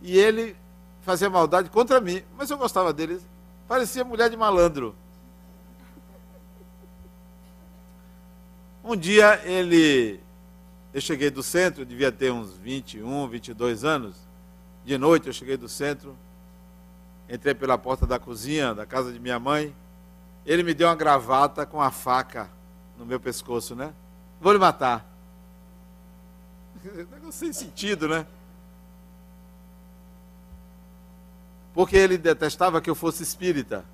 E 0.00 0.16
ele 0.16 0.56
fazia 1.02 1.30
maldade 1.30 1.70
contra 1.70 2.00
mim, 2.00 2.22
mas 2.36 2.50
eu 2.50 2.58
gostava 2.58 2.92
dele. 2.92 3.20
Parecia 3.66 4.04
mulher 4.04 4.28
de 4.28 4.36
malandro. 4.36 4.94
Um 8.84 8.96
dia 8.96 9.40
ele. 9.44 10.20
Eu 10.94 11.00
cheguei 11.00 11.30
do 11.30 11.42
centro, 11.42 11.84
devia 11.84 12.12
ter 12.12 12.30
uns 12.30 12.56
21, 12.56 13.28
22 13.28 13.84
anos. 13.84 14.16
De 14.84 14.96
noite 14.96 15.26
eu 15.26 15.32
cheguei 15.32 15.56
do 15.56 15.68
centro, 15.68 16.16
entrei 17.28 17.54
pela 17.54 17.76
porta 17.76 18.06
da 18.06 18.18
cozinha, 18.18 18.74
da 18.74 18.86
casa 18.86 19.12
de 19.12 19.18
minha 19.18 19.38
mãe. 19.38 19.74
Ele 20.44 20.62
me 20.62 20.74
deu 20.74 20.88
uma 20.88 20.94
gravata 20.94 21.66
com 21.66 21.80
a 21.80 21.90
faca 21.90 22.48
no 22.96 23.04
meu 23.04 23.18
pescoço, 23.18 23.74
né? 23.74 23.92
Vou 24.40 24.52
lhe 24.52 24.58
matar. 24.58 25.04
Negócio 26.84 27.32
sem 27.32 27.52
sentido, 27.52 28.08
né? 28.08 28.26
porque 31.76 31.94
ele 31.94 32.16
detestava 32.16 32.80
que 32.80 32.88
eu 32.88 32.94
fosse 32.94 33.22
espírita. 33.22 33.84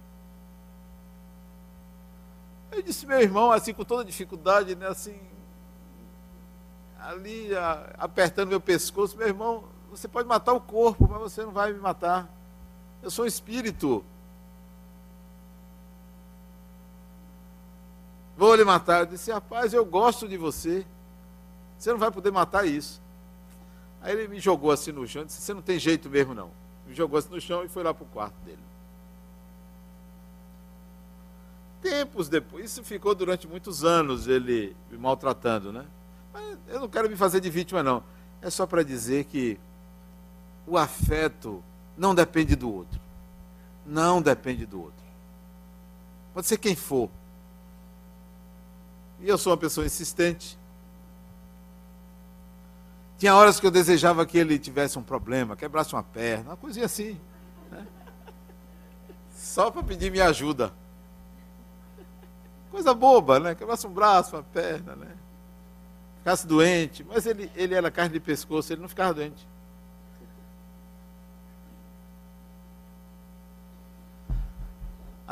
Eu 2.71 2.81
disse, 2.81 3.05
meu 3.05 3.21
irmão, 3.21 3.51
assim, 3.51 3.75
com 3.75 3.83
toda 3.83 4.05
dificuldade, 4.05 4.77
né, 4.77 4.87
assim, 4.87 5.21
ali, 7.01 7.53
a, 7.57 7.93
apertando 7.99 8.51
meu 8.51 8.61
pescoço, 8.61 9.17
meu 9.17 9.27
irmão, 9.27 9.65
você 9.91 10.07
pode 10.07 10.29
matar 10.29 10.53
o 10.53 10.61
corpo, 10.61 11.09
mas 11.11 11.21
você 11.23 11.43
não 11.43 11.51
vai 11.51 11.73
me 11.73 11.81
matar. 11.81 12.31
Eu 13.03 13.11
sou 13.11 13.25
um 13.25 13.29
espírito. 13.29 14.05
Vou 18.37 18.55
lhe 18.55 18.65
matar. 18.65 19.01
Eu 19.01 19.07
disse, 19.07 19.33
rapaz, 19.33 19.75
eu 19.75 19.85
gosto 19.85 20.29
de 20.29 20.37
você. 20.37 20.87
Você 21.79 21.91
não 21.91 21.99
vai 21.99 22.11
poder 22.11 22.31
matar 22.31 22.67
isso. 22.67 23.01
Aí 24.01 24.13
ele 24.13 24.29
me 24.29 24.41
jogou 24.41 24.71
assim 24.71 24.93
no 24.93 25.07
chão 25.07 25.25
disse, 25.25 25.41
você 25.41 25.55
não 25.55 25.63
tem 25.63 25.79
jeito 25.79 26.11
mesmo 26.11 26.35
não 26.35 26.51
jogou-se 26.95 27.31
no 27.31 27.41
chão 27.41 27.65
e 27.65 27.69
foi 27.69 27.83
lá 27.83 27.93
para 27.95 28.05
o 28.05 28.09
quarto 28.09 28.35
dele. 28.45 28.59
Tempos 31.81 32.29
depois, 32.29 32.67
isso 32.67 32.85
ficou 32.85 33.15
durante 33.15 33.47
muitos 33.47 33.85
anos 33.85 34.29
ele 34.29 34.77
me 34.91 34.97
maltratando, 34.99 35.73
né? 35.73 35.85
Mas 36.33 36.57
eu 36.69 36.81
não 36.81 36.89
quero 36.89 37.09
me 37.11 37.17
fazer 37.17 37.41
de 37.41 37.51
vítima, 37.51 37.83
não. 37.83 38.03
É 38.41 38.51
só 38.51 38.67
para 38.67 38.83
dizer 38.83 39.25
que 39.25 39.59
o 40.67 40.79
afeto 40.79 41.63
não 41.97 42.15
depende 42.15 42.57
do 42.57 42.73
outro. 42.73 43.01
Não 43.85 44.23
depende 44.23 44.65
do 44.67 44.81
outro. 44.81 45.03
Pode 46.35 46.47
ser 46.47 46.57
quem 46.57 46.75
for. 46.75 47.11
E 49.21 49.29
eu 49.29 49.37
sou 49.37 49.53
uma 49.53 49.59
pessoa 49.59 49.87
insistente. 49.87 50.59
Tinha 53.19 53.35
horas 53.37 53.61
que 53.61 53.67
eu 53.67 53.71
desejava 53.71 54.27
que 54.27 54.37
ele 54.37 54.59
tivesse 54.59 54.99
um 54.99 55.03
problema, 55.03 55.55
quebrasse 55.55 55.93
uma 55.95 56.03
perna, 56.03 56.51
uma 56.51 56.57
coisinha 56.57 56.87
assim. 56.87 57.21
Né? 57.71 57.87
Só 59.35 59.71
para 59.71 59.83
pedir 59.83 60.11
minha 60.11 60.27
ajuda. 60.27 60.73
Coisa 62.71 62.95
boba, 62.95 63.39
né? 63.39 63.55
Quebrasse 63.55 63.87
um 63.87 63.93
braço, 63.93 64.35
uma 64.35 64.43
perna, 64.43 64.97
né? 64.97 65.15
Ficasse 66.19 66.47
doente. 66.47 67.05
Mas 67.05 67.27
ele, 67.27 67.51
ele 67.55 67.75
era 67.75 67.91
carne 67.91 68.15
de 68.15 68.21
pescoço, 68.21 68.73
ele 68.73 68.81
não 68.81 68.89
ficava 68.89 69.15
doente. 69.15 69.47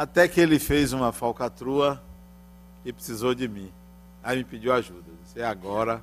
Até 0.00 0.26
que 0.26 0.40
ele 0.40 0.58
fez 0.58 0.94
uma 0.94 1.12
falcatrua 1.12 2.02
e 2.86 2.90
precisou 2.90 3.34
de 3.34 3.46
mim. 3.46 3.70
Aí 4.22 4.38
me 4.38 4.44
pediu 4.44 4.72
ajuda. 4.72 5.04
disse, 5.22 5.38
é 5.38 5.44
agora 5.44 6.02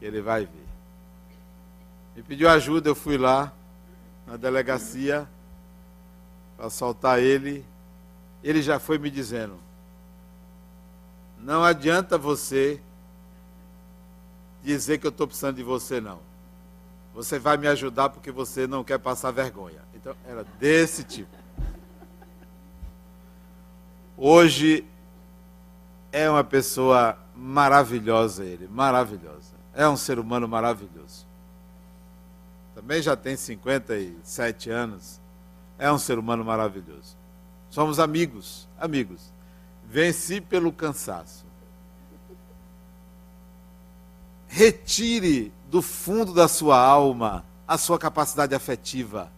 que 0.00 0.04
ele 0.04 0.20
vai 0.20 0.46
ver. 0.46 0.66
Me 2.16 2.24
pediu 2.24 2.48
ajuda, 2.48 2.88
eu 2.88 2.94
fui 2.96 3.16
lá 3.16 3.52
na 4.26 4.36
delegacia 4.36 5.28
para 6.56 6.68
soltar 6.68 7.20
ele. 7.20 7.64
Ele 8.42 8.60
já 8.62 8.80
foi 8.80 8.98
me 8.98 9.12
dizendo: 9.12 9.56
Não 11.38 11.62
adianta 11.62 12.18
você 12.18 12.82
dizer 14.60 14.98
que 14.98 15.06
eu 15.06 15.10
estou 15.10 15.28
precisando 15.28 15.54
de 15.54 15.62
você, 15.62 16.00
não. 16.00 16.18
Você 17.14 17.38
vai 17.38 17.56
me 17.56 17.68
ajudar 17.68 18.08
porque 18.08 18.32
você 18.32 18.66
não 18.66 18.82
quer 18.82 18.98
passar 18.98 19.30
vergonha. 19.30 19.82
Então, 19.94 20.16
era 20.26 20.42
desse 20.58 21.04
tipo. 21.04 21.39
Hoje 24.22 24.84
é 26.12 26.28
uma 26.28 26.44
pessoa 26.44 27.16
maravilhosa 27.34 28.44
ele, 28.44 28.68
maravilhosa. 28.68 29.54
É 29.72 29.88
um 29.88 29.96
ser 29.96 30.18
humano 30.18 30.46
maravilhoso. 30.46 31.26
Também 32.74 33.00
já 33.00 33.16
tem 33.16 33.34
57 33.34 34.68
anos. 34.68 35.18
É 35.78 35.90
um 35.90 35.96
ser 35.96 36.18
humano 36.18 36.44
maravilhoso. 36.44 37.16
Somos 37.70 37.98
amigos, 37.98 38.68
amigos. 38.78 39.32
Venci 39.88 40.38
pelo 40.38 40.70
cansaço. 40.70 41.46
Retire 44.46 45.50
do 45.70 45.80
fundo 45.80 46.34
da 46.34 46.46
sua 46.46 46.78
alma 46.78 47.42
a 47.66 47.78
sua 47.78 47.98
capacidade 47.98 48.54
afetiva. 48.54 49.32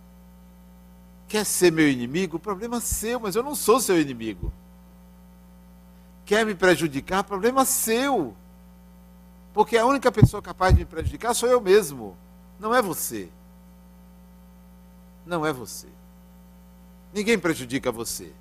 Quer 1.28 1.46
ser 1.46 1.70
meu 1.70 1.88
inimigo? 1.88 2.36
O 2.36 2.40
problema 2.40 2.78
é 2.78 2.80
seu, 2.80 3.20
mas 3.20 3.36
eu 3.36 3.44
não 3.44 3.54
sou 3.54 3.78
seu 3.78 4.00
inimigo. 4.00 4.52
Quer 6.32 6.46
me 6.46 6.54
prejudicar? 6.54 7.22
Problema 7.22 7.62
seu. 7.66 8.34
Porque 9.52 9.76
a 9.76 9.84
única 9.84 10.10
pessoa 10.10 10.40
capaz 10.40 10.72
de 10.72 10.78
me 10.78 10.86
prejudicar 10.86 11.34
sou 11.34 11.46
eu 11.46 11.60
mesmo, 11.60 12.16
não 12.58 12.74
é 12.74 12.80
você. 12.80 13.28
Não 15.26 15.44
é 15.44 15.52
você. 15.52 15.88
Ninguém 17.12 17.38
prejudica 17.38 17.92
você. 17.92 18.32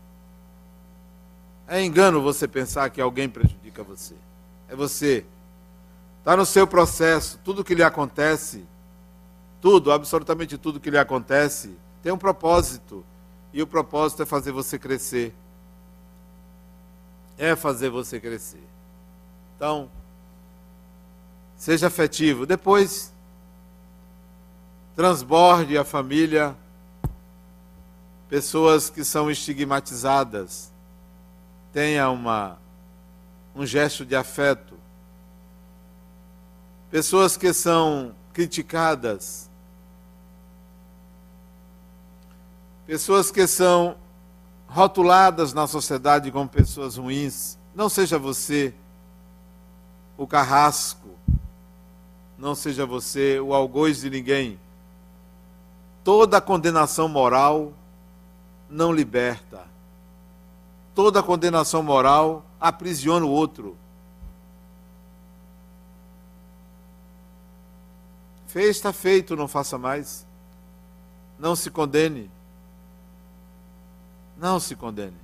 É 1.68 1.84
engano 1.84 2.22
você 2.22 2.48
pensar 2.48 2.90
que 2.90 3.02
alguém 3.02 3.28
prejudica 3.28 3.84
você. 3.84 4.16
É 4.70 4.74
você. 4.74 5.26
Está 6.20 6.38
no 6.38 6.46
seu 6.46 6.66
processo. 6.66 7.42
Tudo 7.44 7.62
que 7.62 7.76
lhe 7.76 7.84
acontece, 7.84 8.66
tudo, 9.60 9.92
absolutamente 9.92 10.58
tudo 10.58 10.80
que 10.80 10.90
lhe 10.90 10.98
acontece, 10.98 11.76
tem 12.02 12.14
um 12.14 12.18
propósito. 12.18 13.04
E 13.52 13.62
o 13.62 13.68
propósito 13.68 14.24
é 14.24 14.26
fazer 14.26 14.54
você 14.54 14.80
crescer. 14.80 15.36
É 17.42 17.56
fazer 17.56 17.90
você 17.90 18.20
crescer. 18.20 18.62
Então, 19.56 19.90
seja 21.58 21.88
afetivo. 21.88 22.46
Depois, 22.46 23.12
transborde 24.96 25.76
a 25.76 25.84
família. 25.84 26.56
Pessoas 28.30 28.92
que 28.92 29.04
são 29.04 29.32
estigmatizadas, 29.32 30.72
tenha 31.74 32.12
uma, 32.12 32.60
um 33.56 33.66
gesto 33.66 34.06
de 34.06 34.16
afeto. 34.16 34.76
Pessoas 36.92 37.36
que 37.36 37.52
são 37.54 38.14
criticadas, 38.34 39.50
pessoas 42.86 43.32
que 43.32 43.48
são 43.48 43.98
rotuladas 44.72 45.54
na 45.54 45.68
sociedade 45.68 46.32
como 46.32 46.48
pessoas 46.48 46.96
ruins. 46.96 47.58
Não 47.76 47.90
seja 47.90 48.18
você 48.18 48.74
o 50.18 50.26
carrasco, 50.26 51.10
não 52.38 52.56
seja 52.56 52.86
você 52.86 53.40
o 53.40 53.54
algoz 53.54 54.02
de 54.02 54.10
ninguém. 54.10 54.60
Toda 56.04 56.42
condenação 56.42 57.08
moral 57.08 57.74
não 58.70 58.94
liberta. 58.94 59.66
Toda 60.96 61.22
condenação 61.22 61.84
moral 61.84 62.44
aprisiona 62.60 63.26
o 63.26 63.30
outro. 63.30 63.78
Fez, 68.48 68.78
está 68.78 68.92
feito, 68.92 69.36
não 69.36 69.48
faça 69.48 69.78
mais. 69.78 70.26
Não 71.38 71.56
se 71.56 71.70
condene. 71.70 72.30
Não 74.42 74.60
se 74.60 74.76
condene. 74.76 75.16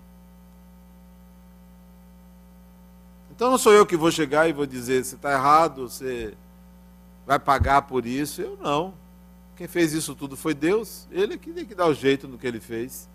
Então 3.31 3.49
não 3.49 3.57
sou 3.57 3.73
eu 3.73 3.83
que 3.83 3.97
vou 3.97 4.11
chegar 4.11 4.47
e 4.47 4.53
vou 4.53 4.67
dizer 4.67 5.03
você 5.03 5.15
está 5.15 5.33
errado, 5.33 5.89
você 5.89 6.37
vai 7.25 7.39
pagar 7.39 7.81
por 7.81 8.05
isso. 8.05 8.39
Eu 8.39 8.59
não. 8.61 8.93
Quem 9.55 9.67
fez 9.67 9.91
isso 9.91 10.13
tudo 10.13 10.37
foi 10.37 10.53
Deus. 10.53 11.07
Ele 11.11 11.33
é 11.33 11.37
que 11.37 11.51
tem 11.51 11.65
que 11.65 11.73
dar 11.73 11.87
o 11.87 11.95
jeito 11.95 12.27
no 12.27 12.37
que 12.37 12.45
ele 12.45 12.59
fez. 12.59 13.09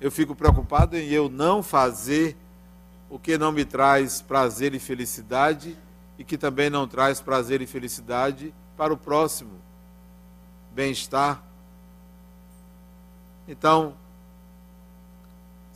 Eu 0.00 0.10
fico 0.10 0.34
preocupado 0.34 0.96
em 0.96 1.10
eu 1.10 1.28
não 1.28 1.62
fazer 1.62 2.34
o 3.10 3.18
que 3.18 3.36
não 3.36 3.52
me 3.52 3.64
traz 3.64 4.22
prazer 4.22 4.74
e 4.74 4.78
felicidade 4.78 5.76
e 6.18 6.24
que 6.24 6.38
também 6.38 6.70
não 6.70 6.88
traz 6.88 7.20
prazer 7.20 7.60
e 7.60 7.66
felicidade 7.66 8.54
para 8.74 8.92
o 8.92 8.96
próximo. 8.96 9.60
Bem-estar. 10.72 11.42
Então, 13.46 13.94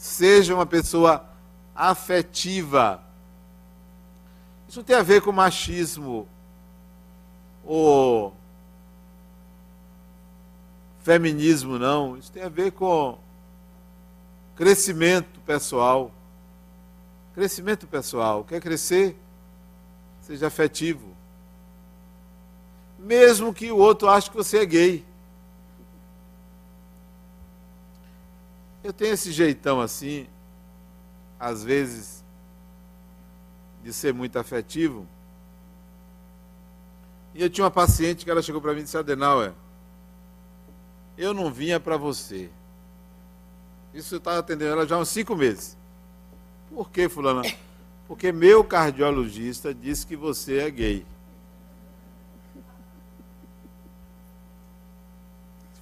Seja 0.01 0.55
uma 0.55 0.65
pessoa 0.65 1.27
afetiva. 1.75 3.03
Isso 4.67 4.79
não 4.79 4.85
tem 4.85 4.97
a 4.97 5.03
ver 5.03 5.21
com 5.21 5.31
machismo 5.31 6.27
ou 7.63 8.35
feminismo, 11.03 11.79
não. 11.79 12.17
Isso 12.17 12.33
tem 12.33 12.43
a 12.43 12.49
ver 12.49 12.73
com 12.73 13.19
crescimento 14.57 15.39
pessoal. 15.41 16.11
Crescimento 17.35 17.87
pessoal. 17.87 18.43
Quer 18.43 18.63
crescer? 18.63 19.15
Seja 20.23 20.47
afetivo. 20.47 21.15
Mesmo 22.99 23.53
que 23.53 23.71
o 23.71 23.77
outro 23.77 24.09
ache 24.09 24.31
que 24.31 24.37
você 24.37 24.61
é 24.61 24.65
gay. 24.65 25.10
Eu 28.83 28.93
tenho 28.93 29.12
esse 29.12 29.31
jeitão 29.31 29.81
assim, 29.81 30.27
às 31.38 31.62
vezes, 31.62 32.25
de 33.83 33.93
ser 33.93 34.14
muito 34.14 34.38
afetivo. 34.38 35.07
E 37.35 37.43
eu 37.43 37.51
tinha 37.51 37.64
uma 37.64 37.71
paciente 37.71 38.25
que 38.25 38.31
ela 38.31 38.43
chegou 38.43 38.61
para 38.61 38.73
mim 38.73 38.81
e 38.81 38.83
disse, 38.85 38.97
Adenauer, 38.97 39.53
eu 41.16 41.35
não 41.35 41.53
vinha 41.53 41.79
para 41.79 41.97
você. 41.97 42.51
Isso 43.93 44.14
eu 44.14 44.19
estava 44.19 44.38
atendendo 44.38 44.73
ela 44.73 44.87
já 44.87 44.97
há 44.97 44.99
uns 44.99 45.09
cinco 45.09 45.37
meses. 45.37 45.77
Por 46.71 46.90
que, 46.90 47.09
fulana? 47.09 47.43
Porque 48.07 48.33
meu 48.33 48.64
cardiologista 48.64 49.75
disse 49.75 50.07
que 50.07 50.16
você 50.16 50.59
é 50.59 50.71
gay. 50.71 51.07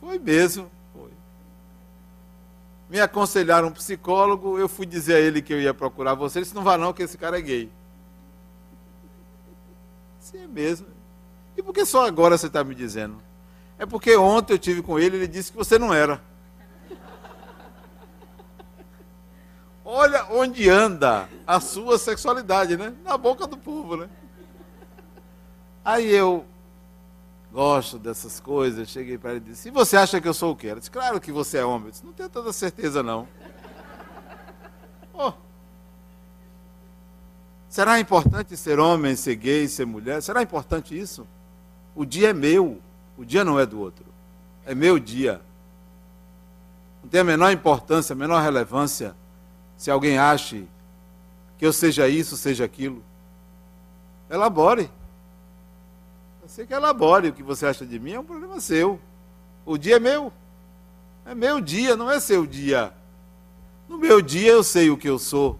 Foi 0.01 0.19
mesmo 0.19 0.71
me 2.89 3.01
aconselharam 3.01 3.69
um 3.69 3.73
psicólogo, 3.73 4.59
eu 4.59 4.69
fui 4.69 4.87
dizer 4.87 5.17
a 5.17 5.21
ele 5.21 5.43
que 5.43 5.53
eu 5.53 5.61
ia 5.61 5.75
procurar 5.75 6.15
você, 6.15 6.39
ele 6.39 6.45
disse, 6.45 6.55
não 6.55 6.63
vá 6.63 6.79
não, 6.79 6.93
que 6.93 7.03
esse 7.03 7.19
cara 7.19 7.39
é 7.39 7.43
gay. 7.43 7.71
Sim, 10.21 10.45
é 10.45 10.47
mesmo. 10.47 10.87
E 11.57 11.63
por 11.63 11.75
que 11.75 11.85
só 11.85 12.07
agora 12.07 12.39
você 12.39 12.47
está 12.47 12.65
me 12.65 12.75
dizendo? 12.75 13.23
É 13.79 13.87
porque 13.87 14.17
ontem 14.17 14.55
eu 14.55 14.59
tive 14.59 14.83
com 14.83 14.99
ele 14.99 15.17
e 15.17 15.21
ele 15.21 15.29
disse 15.29 15.53
que 15.53 15.59
você 15.59 15.79
não 15.79 15.93
era. 15.93 16.21
Olha 19.85 20.27
onde 20.31 20.69
anda 20.69 21.29
a 21.47 21.61
sua 21.61 21.99
sexualidade, 21.99 22.77
né? 22.77 22.93
Na 23.03 23.17
boca 23.17 23.47
do 23.47 23.57
povo, 23.57 23.97
né? 23.97 24.09
Aí 25.85 26.11
eu 26.15 26.45
gosto 27.53 27.99
dessas 27.99 28.41
coisas. 28.41 28.89
Cheguei 28.89 29.19
para 29.19 29.33
ele 29.33 29.45
e 29.47 29.51
disse: 29.51 29.69
E 29.69 29.71
você 29.71 29.97
acha 29.97 30.21
que 30.21 30.29
eu 30.29 30.35
sou 30.35 30.53
o 30.53 30.57
quê? 30.57 30.69
Ele 30.69 30.81
disse: 30.81 30.91
Claro 30.91 31.21
que 31.21 31.33
você 31.33 31.59
é 31.59 31.65
homem. 31.65 31.87
Eu 31.87 31.91
disse: 31.91 32.05
Não 32.05 32.13
tenho 32.13 32.29
toda 32.29 32.53
certeza, 32.53 33.03
não. 33.03 33.29
Oh. 35.15 35.33
Será 37.69 37.99
importante 38.01 38.57
ser 38.57 38.79
homem, 38.79 39.15
ser 39.15 39.35
gay, 39.37 39.69
ser 39.69 39.85
mulher? 39.85 40.23
Será 40.23 40.43
importante 40.43 40.99
isso? 40.99 41.27
O 41.95 42.05
dia 42.05 42.31
é 42.31 42.33
meu, 42.33 42.81
o 43.17 43.25
dia 43.25 43.45
não 43.45 43.59
é 43.59 43.67
do 43.67 43.81
outro. 43.81 44.07
É 44.65 44.75
meu 44.75 44.99
dia. 44.99 45.41
Não 47.03 47.11
tem 47.11 47.21
a 47.21 47.25
menor 47.25 47.51
importância, 47.53 48.13
a 48.13 48.17
menor 48.17 48.43
relevância 48.43 49.15
se 49.77 49.91
alguém 49.93 50.19
ache 50.19 50.67
que 51.57 51.65
eu 51.65 51.73
seja 51.73 52.09
isso, 52.09 52.37
seja 52.37 52.65
aquilo. 52.65 53.03
Elabore. 54.29 54.91
Você 56.59 56.67
que 56.67 56.75
elabore 56.75 57.29
o 57.29 57.33
que 57.33 57.41
você 57.41 57.67
acha 57.67 57.87
de 57.87 58.01
mim, 58.01 58.15
é 58.15 58.19
um 58.19 58.25
problema 58.25 58.59
seu. 58.59 58.99
O 59.65 59.79
dia 59.79 59.95
é 59.95 60.01
meu. 60.01 60.33
É 61.25 61.33
meu 61.33 61.61
dia, 61.61 61.97
não 61.97 62.11
é 62.11 62.19
seu 62.19 62.45
dia. 62.45 62.93
No 63.89 63.97
meu 63.97 64.21
dia 64.21 64.51
eu 64.51 64.65
sei 64.65 64.91
o 64.91 64.99
que 64.99 65.09
eu 65.09 65.21
sou. 65.21 65.57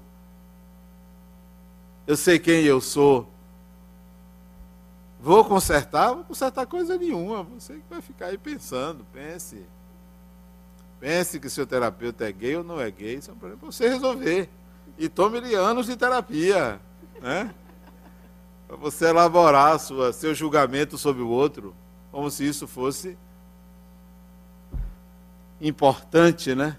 Eu 2.05 2.17
sei 2.17 2.37
quem 2.41 2.65
eu 2.65 2.81
sou. 2.81 3.31
Vou 5.21 5.45
consertar? 5.45 6.15
Vou 6.15 6.25
consertar 6.25 6.67
coisa 6.67 6.99
nenhuma. 6.99 7.45
Você 7.45 7.75
que 7.75 7.85
vai 7.89 8.01
ficar 8.01 8.27
aí 8.27 8.37
pensando. 8.37 9.07
Pense. 9.13 9.65
Pense 10.99 11.39
que 11.39 11.49
seu 11.49 11.65
terapeuta 11.65 12.29
é 12.29 12.33
gay 12.33 12.57
ou 12.57 12.65
não 12.65 12.81
é 12.81 12.91
gay. 12.91 13.15
Isso 13.15 13.31
é 13.31 13.35
um 13.35 13.39
problema 13.39 13.61
para 13.61 13.71
você 13.71 13.89
resolver. 13.89 14.51
E 14.99 15.09
tome-lhe 15.09 15.55
anos 15.55 15.87
de 15.87 15.97
terapia. 15.97 16.81
Né? 17.23 17.55
Para 18.69 18.77
você 18.77 19.07
elaborar 19.07 19.81
sua, 19.81 20.13
seu 20.13 20.35
julgamento 20.35 20.99
sobre 20.99 21.23
o 21.23 21.29
outro, 21.29 21.75
como 22.13 22.31
se 22.31 22.47
isso 22.47 22.69
fosse 22.69 23.17
importante, 25.59 26.55
né? 26.55 26.77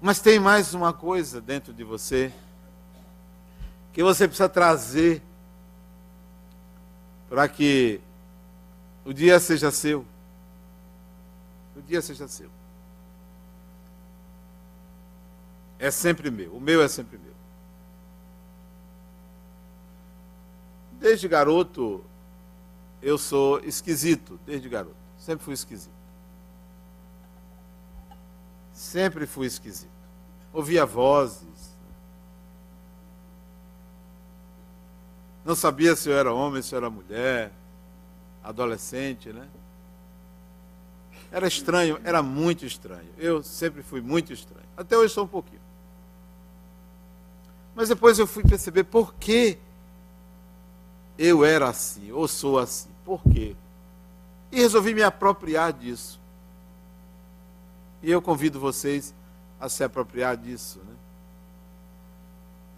Mas 0.00 0.20
tem 0.20 0.40
mais 0.40 0.72
uma 0.72 0.94
coisa 0.94 1.38
dentro 1.38 1.74
de 1.74 1.84
você 1.84 2.32
que 3.92 4.02
você 4.02 4.26
precisa 4.26 4.48
trazer 4.48 5.22
para 7.28 7.46
que 7.46 8.00
o 9.04 9.12
dia 9.12 9.38
seja 9.38 9.70
seu. 9.70 10.06
O 11.76 11.82
dia 11.82 12.00
seja 12.00 12.26
seu. 12.26 12.48
É 15.78 15.90
sempre 15.90 16.30
meu. 16.30 16.54
O 16.54 16.60
meu 16.60 16.82
é 16.82 16.88
sempre 16.88 17.18
meu. 17.18 17.29
Desde 21.00 21.26
garoto, 21.26 22.04
eu 23.00 23.16
sou 23.16 23.58
esquisito, 23.60 24.38
desde 24.44 24.68
garoto. 24.68 24.94
Sempre 25.16 25.44
fui 25.44 25.54
esquisito. 25.54 25.94
Sempre 28.74 29.26
fui 29.26 29.46
esquisito. 29.46 29.90
Ouvia 30.52 30.84
vozes. 30.84 31.74
Não 35.42 35.54
sabia 35.54 35.96
se 35.96 36.10
eu 36.10 36.18
era 36.18 36.34
homem, 36.34 36.60
se 36.60 36.74
eu 36.74 36.76
era 36.76 36.90
mulher. 36.90 37.50
Adolescente, 38.44 39.32
né? 39.32 39.48
Era 41.32 41.46
estranho, 41.46 41.98
era 42.04 42.22
muito 42.22 42.66
estranho. 42.66 43.08
Eu 43.16 43.42
sempre 43.42 43.82
fui 43.82 44.02
muito 44.02 44.34
estranho. 44.34 44.68
Até 44.76 44.98
hoje 44.98 45.14
sou 45.14 45.24
um 45.24 45.28
pouquinho. 45.28 45.62
Mas 47.74 47.88
depois 47.88 48.18
eu 48.18 48.26
fui 48.26 48.42
perceber 48.42 48.84
por 48.84 49.14
que 49.14 49.58
eu 51.22 51.44
era 51.44 51.68
assim, 51.68 52.10
ou 52.12 52.26
sou 52.26 52.58
assim. 52.58 52.88
Por 53.04 53.22
quê? 53.24 53.54
E 54.50 54.56
resolvi 54.56 54.94
me 54.94 55.02
apropriar 55.02 55.70
disso. 55.70 56.18
E 58.02 58.10
eu 58.10 58.22
convido 58.22 58.58
vocês 58.58 59.14
a 59.60 59.68
se 59.68 59.84
apropriar 59.84 60.34
disso. 60.38 60.78
Né? 60.78 60.94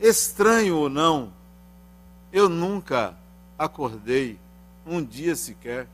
Estranho 0.00 0.76
ou 0.76 0.88
não, 0.88 1.32
eu 2.32 2.48
nunca 2.48 3.16
acordei 3.56 4.40
um 4.84 5.00
dia 5.00 5.36
sequer 5.36 5.86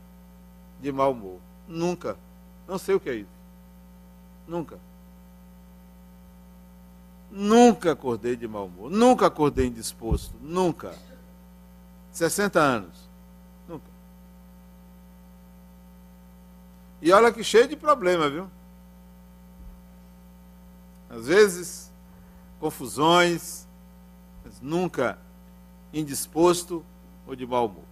de 0.81 0.91
mau 0.91 1.11
humor. 1.11 1.39
Nunca. 1.67 2.17
Não 2.67 2.79
sei 2.79 2.95
o 2.95 2.99
que 2.99 3.11
é 3.11 3.15
isso. 3.15 3.29
Nunca. 4.47 4.79
Nunca 7.29 7.91
acordei 7.91 8.35
de 8.35 8.47
mau 8.47 8.65
humor. 8.65 8.89
Nunca 8.89 9.27
acordei 9.27 9.67
indisposto. 9.67 10.33
Nunca. 10.41 10.95
60 12.19 12.59
anos. 12.59 13.09
Nunca. 13.65 13.85
E 17.01 17.13
olha 17.13 17.31
que 17.31 17.41
cheio 17.45 17.65
de 17.65 17.77
problema, 17.77 18.29
viu? 18.29 18.51
Às 21.09 21.27
vezes, 21.27 21.91
confusões, 22.59 23.65
mas 24.43 24.59
nunca 24.59 25.17
indisposto 25.93 26.85
ou 27.25 27.37
de 27.37 27.47
mau 27.47 27.67
humor. 27.67 27.85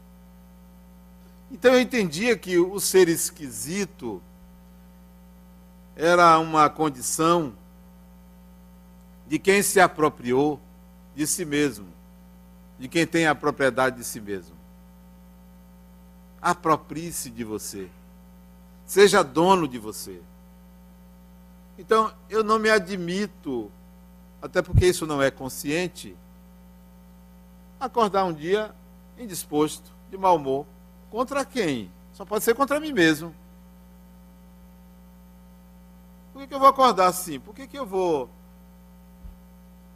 Então 1.49 1.73
eu 1.73 1.79
entendia 1.79 2.37
que 2.37 2.59
o 2.59 2.81
ser 2.81 3.07
esquisito 3.07 4.21
era 5.95 6.37
uma 6.37 6.69
condição 6.69 7.55
de 9.25 9.39
quem 9.39 9.63
se 9.63 9.79
apropriou 9.79 10.59
de 11.15 11.25
si 11.25 11.45
mesmo, 11.45 11.96
de 12.79 12.87
quem 12.87 13.05
tem 13.05 13.27
a 13.27 13.35
propriedade 13.35 13.97
de 13.97 14.03
si 14.03 14.21
mesmo. 14.21 14.55
Aproprie-se 16.41 17.29
de 17.29 17.43
você. 17.43 17.89
Seja 18.85 19.23
dono 19.23 19.67
de 19.67 19.79
você. 19.79 20.21
Então, 21.77 22.11
eu 22.29 22.43
não 22.43 22.57
me 22.57 22.69
admito, 22.69 23.71
até 24.41 24.61
porque 24.61 24.87
isso 24.87 25.05
não 25.05 25.21
é 25.21 25.29
consciente, 25.29 26.15
acordar 27.79 28.25
um 28.25 28.33
dia 28.33 28.73
indisposto, 29.17 29.91
de 30.09 30.17
mau 30.17 30.35
humor. 30.35 30.65
Contra 31.09 31.45
quem? 31.45 31.91
Só 32.13 32.25
pode 32.25 32.43
ser 32.43 32.55
contra 32.55 32.79
mim 32.79 32.91
mesmo. 32.91 33.33
Por 36.33 36.41
que, 36.41 36.47
que 36.47 36.53
eu 36.53 36.59
vou 36.59 36.67
acordar 36.67 37.07
assim? 37.07 37.39
Por 37.39 37.53
que, 37.53 37.67
que 37.67 37.77
eu 37.77 37.85
vou 37.85 38.29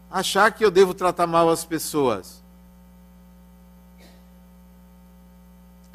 achar 0.10 0.52
que 0.52 0.64
eu 0.64 0.72
devo 0.72 0.94
tratar 0.94 1.28
mal 1.28 1.50
as 1.50 1.66
pessoas? 1.66 2.41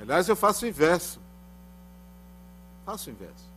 Aliás, 0.06 0.28
eu 0.28 0.36
faço 0.36 0.64
o 0.64 0.68
inverso. 0.68 1.20
Faço 2.84 3.10
o 3.10 3.12
inverso. 3.12 3.50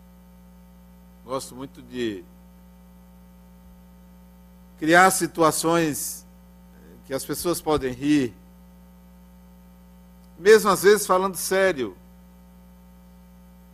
Gosto 1.23 1.55
muito 1.55 1.79
de 1.79 2.23
criar 4.79 5.11
situações 5.11 6.25
que 7.05 7.13
as 7.13 7.23
pessoas 7.23 7.61
podem 7.61 7.93
rir, 7.93 8.33
mesmo 10.39 10.71
às 10.71 10.81
vezes 10.81 11.05
falando 11.05 11.35
sério. 11.35 11.95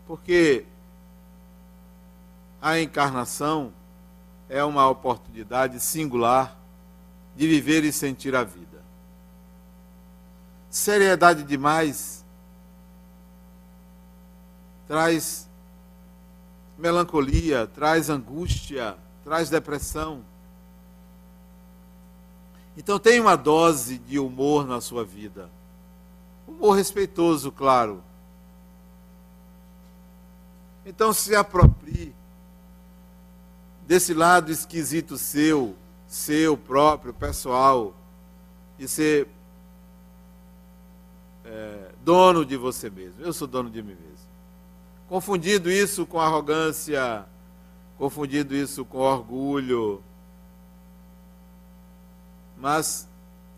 Porque 0.05 0.65
a 2.61 2.77
encarnação 2.77 3.71
é 4.49 4.61
uma 4.65 4.85
oportunidade 4.89 5.79
singular 5.79 6.59
de 7.37 7.47
viver 7.47 7.85
e 7.85 7.93
sentir 7.93 8.35
a 8.35 8.43
vida. 8.43 8.83
Seriedade 10.69 11.41
demais 11.43 12.24
traz 14.87 15.49
melancolia, 16.77 17.67
traz 17.67 18.09
angústia, 18.09 18.97
traz 19.23 19.49
depressão. 19.49 20.23
Então 22.77 22.99
tem 22.99 23.19
uma 23.19 23.35
dose 23.35 23.97
de 23.97 24.19
humor 24.19 24.65
na 24.67 24.81
sua 24.81 25.05
vida. 25.05 25.49
Humor 26.47 26.73
respeitoso, 26.73 27.51
claro. 27.51 28.03
Então 30.85 31.11
se 31.13 31.35
aproprie 31.35 32.13
desse 33.87 34.13
lado 34.13 34.51
esquisito 34.51 35.17
seu, 35.17 35.75
seu 36.07 36.57
próprio, 36.57 37.13
pessoal, 37.13 37.95
de 38.77 38.87
ser 38.87 39.27
é, 41.45 41.91
dono 42.03 42.45
de 42.45 42.57
você 42.57 42.89
mesmo. 42.89 43.21
Eu 43.21 43.31
sou 43.31 43.47
dono 43.47 43.69
de 43.69 43.81
mim 43.81 43.95
mesmo. 43.95 44.04
Confundindo 45.07 45.71
isso 45.71 46.05
com 46.05 46.19
arrogância, 46.19 47.25
confundindo 47.97 48.55
isso 48.55 48.83
com 48.83 48.97
orgulho. 48.97 50.03
Mas 52.57 53.07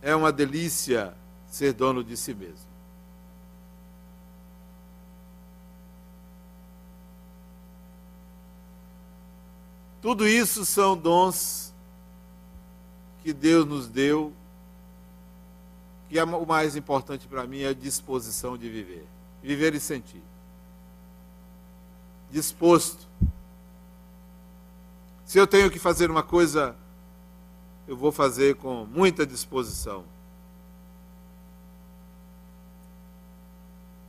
é 0.01 0.15
uma 0.15 0.31
delícia 0.31 1.13
ser 1.47 1.73
dono 1.73 2.03
de 2.03 2.17
si 2.17 2.33
mesmo. 2.33 2.67
Tudo 10.01 10.27
isso 10.27 10.65
são 10.65 10.95
dons 10.95 11.73
que 13.23 13.33
Deus 13.33 13.65
nos 13.65 13.87
deu, 13.89 14.31
que 16.07 16.17
é 16.17 16.23
o 16.23 16.45
mais 16.45 16.75
importante 16.75 17.27
para 17.27 17.45
mim 17.45 17.61
é 17.61 17.69
a 17.69 17.73
disposição 17.73 18.57
de 18.57 18.69
viver. 18.69 19.05
Viver 19.43 19.75
e 19.75 19.79
sentir. 19.79 20.21
Disposto. 22.31 23.07
Se 25.25 25.37
eu 25.37 25.45
tenho 25.45 25.69
que 25.69 25.79
fazer 25.79 26.09
uma 26.09 26.23
coisa, 26.23 26.75
eu 27.87 27.95
vou 27.95 28.11
fazer 28.11 28.55
com 28.55 28.85
muita 28.85 29.25
disposição. 29.25 30.03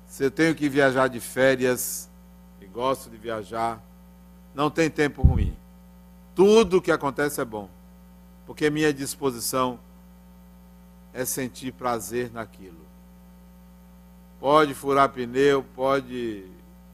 Se 0.06 0.24
eu 0.24 0.30
tenho 0.30 0.54
que 0.54 0.68
viajar 0.68 1.08
de 1.08 1.20
férias, 1.20 2.08
e 2.60 2.66
gosto 2.66 3.08
de 3.08 3.16
viajar, 3.16 3.80
não 4.54 4.70
tem 4.70 4.90
tempo 4.90 5.22
ruim. 5.22 5.56
Tudo 6.34 6.82
que 6.82 6.90
acontece 6.90 7.40
é 7.40 7.44
bom, 7.44 7.68
porque 8.46 8.70
minha 8.70 8.92
disposição 8.92 9.78
é 11.12 11.24
sentir 11.24 11.72
prazer 11.72 12.32
naquilo. 12.32 12.86
Pode 14.40 14.74
furar 14.74 15.08
pneu, 15.08 15.64
pode 15.74 16.44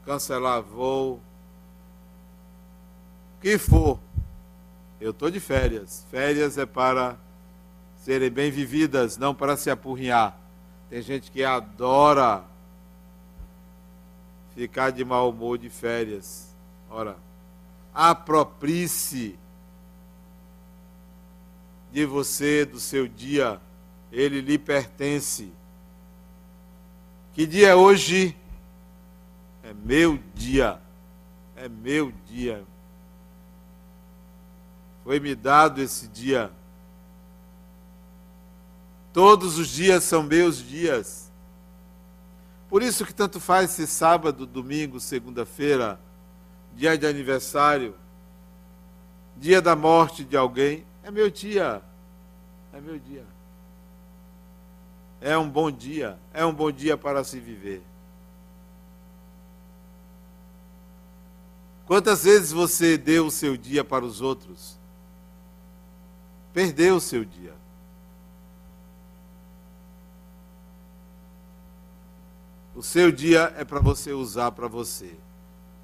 cancelar 0.05 0.61
voo, 0.61 1.19
que 3.41 3.57
for. 3.57 3.99
Eu 5.01 5.11
estou 5.11 5.29
de 5.29 5.39
férias. 5.39 6.05
Férias 6.09 6.57
é 6.57 6.65
para 6.65 7.17
serem 7.97 8.29
bem 8.29 8.51
vividas, 8.51 9.17
não 9.17 9.33
para 9.33 9.57
se 9.57 9.69
apurrinhar. 9.69 10.37
Tem 10.89 11.01
gente 11.01 11.31
que 11.31 11.43
adora 11.43 12.43
ficar 14.55 14.91
de 14.91 15.03
mau 15.03 15.29
humor 15.29 15.57
de 15.57 15.69
férias. 15.69 16.55
Ora, 16.89 17.17
aproprie-se 17.93 19.37
de 21.91 22.05
você, 22.05 22.63
do 22.65 22.79
seu 22.79 23.07
dia, 23.07 23.59
ele 24.11 24.41
lhe 24.41 24.57
pertence. 24.57 25.51
Que 27.33 27.45
dia 27.45 27.69
é 27.69 27.75
hoje? 27.75 28.35
É 29.65 29.73
meu 29.73 30.19
dia. 30.35 30.79
É 31.55 31.67
meu 31.67 32.13
dia. 32.27 32.63
Foi 35.03 35.19
me 35.19 35.33
dado 35.33 35.81
esse 35.81 36.07
dia. 36.07 36.51
Todos 39.11 39.57
os 39.57 39.67
dias 39.69 40.03
são 40.03 40.21
meus 40.21 40.57
dias. 40.57 41.31
Por 42.69 42.83
isso 42.83 43.05
que 43.05 43.13
tanto 43.13 43.39
faz 43.39 43.71
se 43.71 43.87
sábado, 43.87 44.45
domingo, 44.45 44.99
segunda-feira, 44.99 45.99
dia 46.73 46.97
de 46.97 47.07
aniversário, 47.07 47.95
dia 49.37 49.61
da 49.61 49.75
morte 49.75 50.23
de 50.23 50.35
alguém, 50.35 50.85
é 51.03 51.09
meu 51.09 51.29
dia. 51.29 51.81
É 52.73 52.81
meu 52.81 52.99
dia. 52.99 53.25
É 55.21 55.35
um 55.37 55.49
bom 55.49 55.71
dia. 55.71 56.19
É 56.33 56.45
um 56.45 56.53
bom 56.53 56.71
dia 56.71 56.97
para 56.97 57.23
se 57.23 57.39
viver. 57.39 57.81
Quantas 61.85 62.23
vezes 62.23 62.51
você 62.51 62.97
deu 62.97 63.27
o 63.27 63.31
seu 63.31 63.55
dia 63.55 63.83
para 63.83 64.03
os 64.03 64.19
outros? 64.19 64.77
Perdeu 66.51 66.95
o 66.95 67.01
seu 67.01 67.23
dia. 67.23 67.53
O 72.75 72.81
seu 72.81 73.11
dia 73.11 73.53
é 73.55 73.63
para 73.63 73.79
você 73.79 74.11
usar 74.11 74.51
para 74.51 74.67
você. 74.67 75.15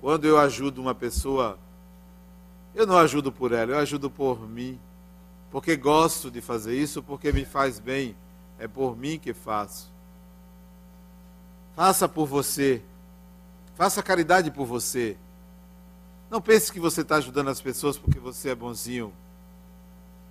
Quando 0.02 0.26
eu 0.26 0.38
ajudo 0.38 0.82
uma 0.82 0.96
pessoa, 0.96 1.58
eu 2.74 2.88
não 2.88 2.98
ajudo 2.98 3.32
por 3.32 3.52
ela, 3.52 3.74
eu 3.74 3.78
ajudo 3.78 4.10
por 4.10 4.48
mim. 4.50 4.80
porque 5.52 5.76
gosto 5.76 6.32
de 6.32 6.40
fazer 6.40 6.76
isso, 6.78 7.04
porque 7.04 7.32
me 7.34 7.44
faz 7.44 7.78
bem, 7.78 8.16
é 8.58 8.68
por 8.68 8.96
mim 8.96 9.20
que 9.20 9.34
faço. 9.34 9.92
Faça 11.76 12.08
por 12.08 12.26
você, 12.26 12.82
faça 13.76 14.02
caridade 14.02 14.50
por 14.50 14.66
você. 14.66 15.18
Não 16.32 16.40
pense 16.42 16.72
que 16.72 16.80
você 16.80 17.02
está 17.02 17.18
ajudando 17.18 17.50
as 17.50 17.60
pessoas 17.60 17.98
porque 17.98 18.18
você 18.18 18.52
é 18.52 18.56
bonzinho. 18.56 19.12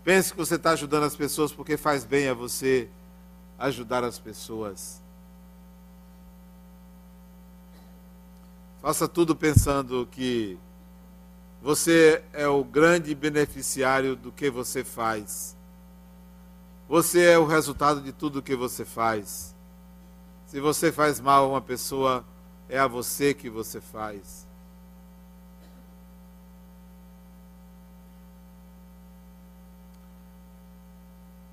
Pense 0.03 0.31
que 0.33 0.39
você 0.39 0.55
está 0.55 0.71
ajudando 0.71 1.03
as 1.05 1.15
pessoas 1.15 1.53
porque 1.53 1.77
faz 1.77 2.07
bem 2.07 2.27
a 2.27 2.33
você 2.33 2.89
ajudar 3.59 4.03
as 4.03 4.19
pessoas. 4.19 5.03
Faça 8.81 9.07
tudo 9.07 9.37
pensando 9.37 10.09
que 10.11 10.59
você 11.61 12.25
é 12.33 12.49
o 12.49 12.65
grande 12.65 13.15
beneficiário 13.15 14.17
do 14.17 14.33
que 14.33 14.49
você 14.49 14.83
faz. 14.83 15.55
Você 16.89 17.27
é 17.27 17.39
o 17.39 17.45
resultado 17.45 18.01
de 18.01 18.11
tudo 18.11 18.41
que 18.41 18.57
você 18.57 18.87
faz. 18.87 19.55
Se 20.47 20.61
você 20.61 20.91
faz 20.91 21.21
mal 21.21 21.45
a 21.45 21.49
uma 21.49 21.61
pessoa, 21.61 22.25
é 22.71 22.79
a 22.79 22.87
você 22.87 23.35
que 23.35 23.51
você 23.51 23.83
faz. 23.83 24.49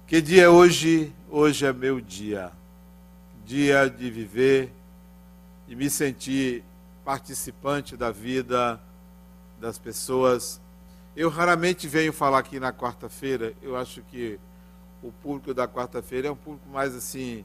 Que 0.07 0.21
dia 0.21 0.43
é 0.43 0.49
hoje? 0.49 1.13
Hoje 1.29 1.65
é 1.65 1.73
meu 1.73 1.99
dia. 1.99 2.53
Dia 3.45 3.89
de 3.89 4.09
viver 4.09 4.71
e 5.67 5.75
me 5.75 5.89
sentir 5.89 6.63
participante 7.03 7.97
da 7.97 8.09
vida 8.09 8.79
das 9.59 9.77
pessoas. 9.77 10.61
Eu 11.13 11.27
raramente 11.27 11.89
venho 11.89 12.13
falar 12.13 12.39
aqui 12.39 12.57
na 12.57 12.71
quarta-feira. 12.71 13.53
Eu 13.61 13.75
acho 13.75 14.01
que 14.03 14.39
o 15.03 15.11
público 15.11 15.53
da 15.53 15.67
quarta-feira 15.67 16.29
é 16.29 16.31
um 16.31 16.37
público 16.37 16.69
mais 16.69 16.95
assim 16.95 17.43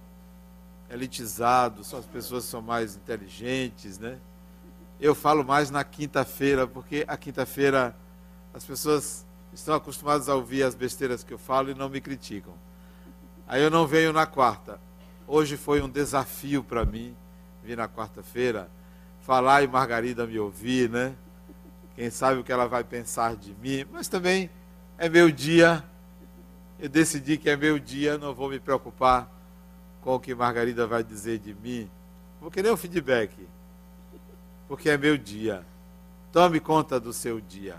elitizado, 0.89 1.83
só 1.83 1.97
as 1.97 2.07
pessoas 2.07 2.45
são 2.45 2.63
mais 2.63 2.95
inteligentes, 2.95 3.99
né? 3.99 4.21
Eu 5.01 5.17
falo 5.17 5.43
mais 5.43 5.69
na 5.69 5.83
quinta-feira, 5.83 6.65
porque 6.69 7.05
a 7.09 7.17
quinta-feira 7.17 7.93
as 8.55 8.65
pessoas 8.65 9.27
estão 9.53 9.75
acostumadas 9.75 10.29
a 10.29 10.35
ouvir 10.35 10.63
as 10.63 10.75
besteiras 10.75 11.23
que 11.23 11.33
eu 11.33 11.39
falo 11.39 11.71
e 11.71 11.75
não 11.75 11.89
me 11.89 12.01
criticam. 12.01 12.55
Aí 13.47 13.63
eu 13.63 13.71
não 13.71 13.87
venho 13.87 14.13
na 14.13 14.27
quarta. 14.27 14.81
Hoje 15.27 15.57
foi 15.57 15.83
um 15.83 15.89
desafio 15.89 16.65
para 16.65 16.85
mim 16.85 17.17
vir 17.63 17.77
na 17.77 17.89
quarta-feira 17.89 18.71
falar 19.23 19.63
e 19.63 19.69
Margarida 19.69 20.27
me 20.27 20.39
ouvir, 20.39 20.91
né? 20.91 21.15
Quem 21.95 22.11
sabe 22.11 22.41
o 22.41 22.45
que 22.45 22.53
ela 22.53 22.67
vai 22.67 22.83
pensar 22.83 23.37
de 23.37 23.55
mim, 23.55 23.87
mas 23.91 24.09
também 24.09 24.51
é 24.99 25.09
meu 25.09 25.31
dia. 25.31 25.85
Eu 26.79 26.89
decidi 26.89 27.39
que 27.39 27.49
é 27.49 27.57
meu 27.57 27.79
dia, 27.79 28.19
não 28.19 28.35
vou 28.35 28.51
me 28.51 28.59
preocupar 28.59 29.31
com 30.01 30.17
o 30.17 30.21
que 30.21 30.35
Margarida 30.35 30.87
vai 30.87 31.05
dizer 31.05 31.39
de 31.39 31.55
mim. 31.55 31.89
Vou 32.41 32.51
querer 32.51 32.73
um 32.73 32.77
feedback, 32.77 33.33
porque 34.67 34.91
é 34.91 34.97
meu 34.97 35.17
dia. 35.17 35.65
Tome 36.33 36.59
conta 36.59 36.99
do 36.99 37.13
seu 37.13 37.41
dia. 37.41 37.77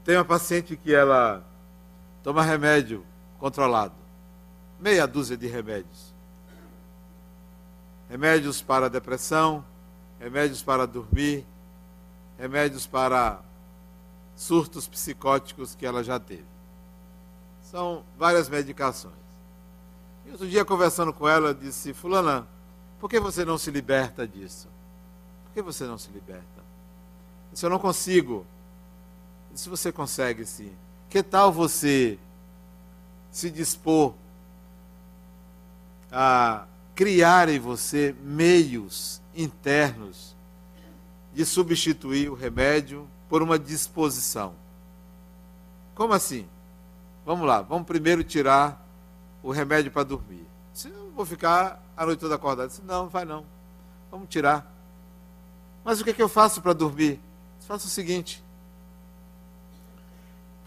Eu 0.00 0.04
tenho 0.04 0.18
uma 0.18 0.24
paciente 0.24 0.78
que 0.78 0.94
ela 0.94 1.44
toma 2.22 2.42
remédio 2.42 3.04
controlado, 3.38 3.92
meia 4.78 5.06
dúzia 5.06 5.36
de 5.36 5.46
remédios. 5.46 6.14
Remédios 8.08 8.62
para 8.62 8.88
depressão, 8.88 9.62
remédios 10.18 10.62
para 10.62 10.86
dormir, 10.86 11.46
remédios 12.38 12.86
para 12.86 13.42
surtos 14.34 14.88
psicóticos 14.88 15.74
que 15.74 15.84
ela 15.84 16.02
já 16.02 16.18
teve. 16.18 16.46
São 17.62 18.02
várias 18.18 18.48
medicações. 18.48 19.12
E 20.24 20.30
outro 20.30 20.48
dia, 20.48 20.64
conversando 20.64 21.12
com 21.12 21.28
ela, 21.28 21.54
disse: 21.54 21.92
Fulana, 21.92 22.48
por 22.98 23.10
que 23.10 23.20
você 23.20 23.44
não 23.44 23.58
se 23.58 23.70
liberta 23.70 24.26
disso? 24.26 24.66
Por 25.44 25.52
que 25.52 25.60
você 25.60 25.84
não 25.84 25.98
se 25.98 26.10
liberta? 26.10 26.64
Disse: 27.52 27.66
Eu 27.66 27.70
não 27.70 27.78
consigo. 27.78 28.46
Disse: 29.52 29.68
Você 29.68 29.90
consegue 29.92 30.44
sim. 30.44 30.72
Que 31.08 31.22
tal 31.22 31.52
você 31.52 32.18
se 33.30 33.50
dispor 33.50 34.14
a 36.10 36.66
criar 36.94 37.48
em 37.48 37.58
você 37.58 38.14
meios 38.22 39.20
internos 39.34 40.36
de 41.32 41.44
substituir 41.44 42.28
o 42.28 42.34
remédio 42.34 43.08
por 43.28 43.42
uma 43.42 43.58
disposição. 43.58 44.54
Como 45.94 46.12
assim? 46.12 46.48
Vamos 47.24 47.46
lá, 47.46 47.62
vamos 47.62 47.86
primeiro 47.86 48.24
tirar 48.24 48.84
o 49.42 49.50
remédio 49.50 49.92
para 49.92 50.02
dormir. 50.02 50.46
Se 50.74 50.88
eu 50.88 51.10
vou 51.12 51.24
ficar 51.24 51.82
a 51.96 52.04
noite 52.04 52.20
toda 52.20 52.34
acordado, 52.34 52.68
disse, 52.68 52.82
não, 52.82 53.04
não 53.04 53.08
vai 53.08 53.24
não. 53.24 53.44
Vamos 54.10 54.28
tirar. 54.28 54.70
Mas 55.84 56.00
o 56.00 56.04
que, 56.04 56.10
é 56.10 56.12
que 56.12 56.22
eu 56.22 56.28
faço 56.28 56.60
para 56.60 56.72
dormir? 56.72 57.20
Faça 57.60 57.86
o 57.86 57.90
seguinte: 57.90 58.42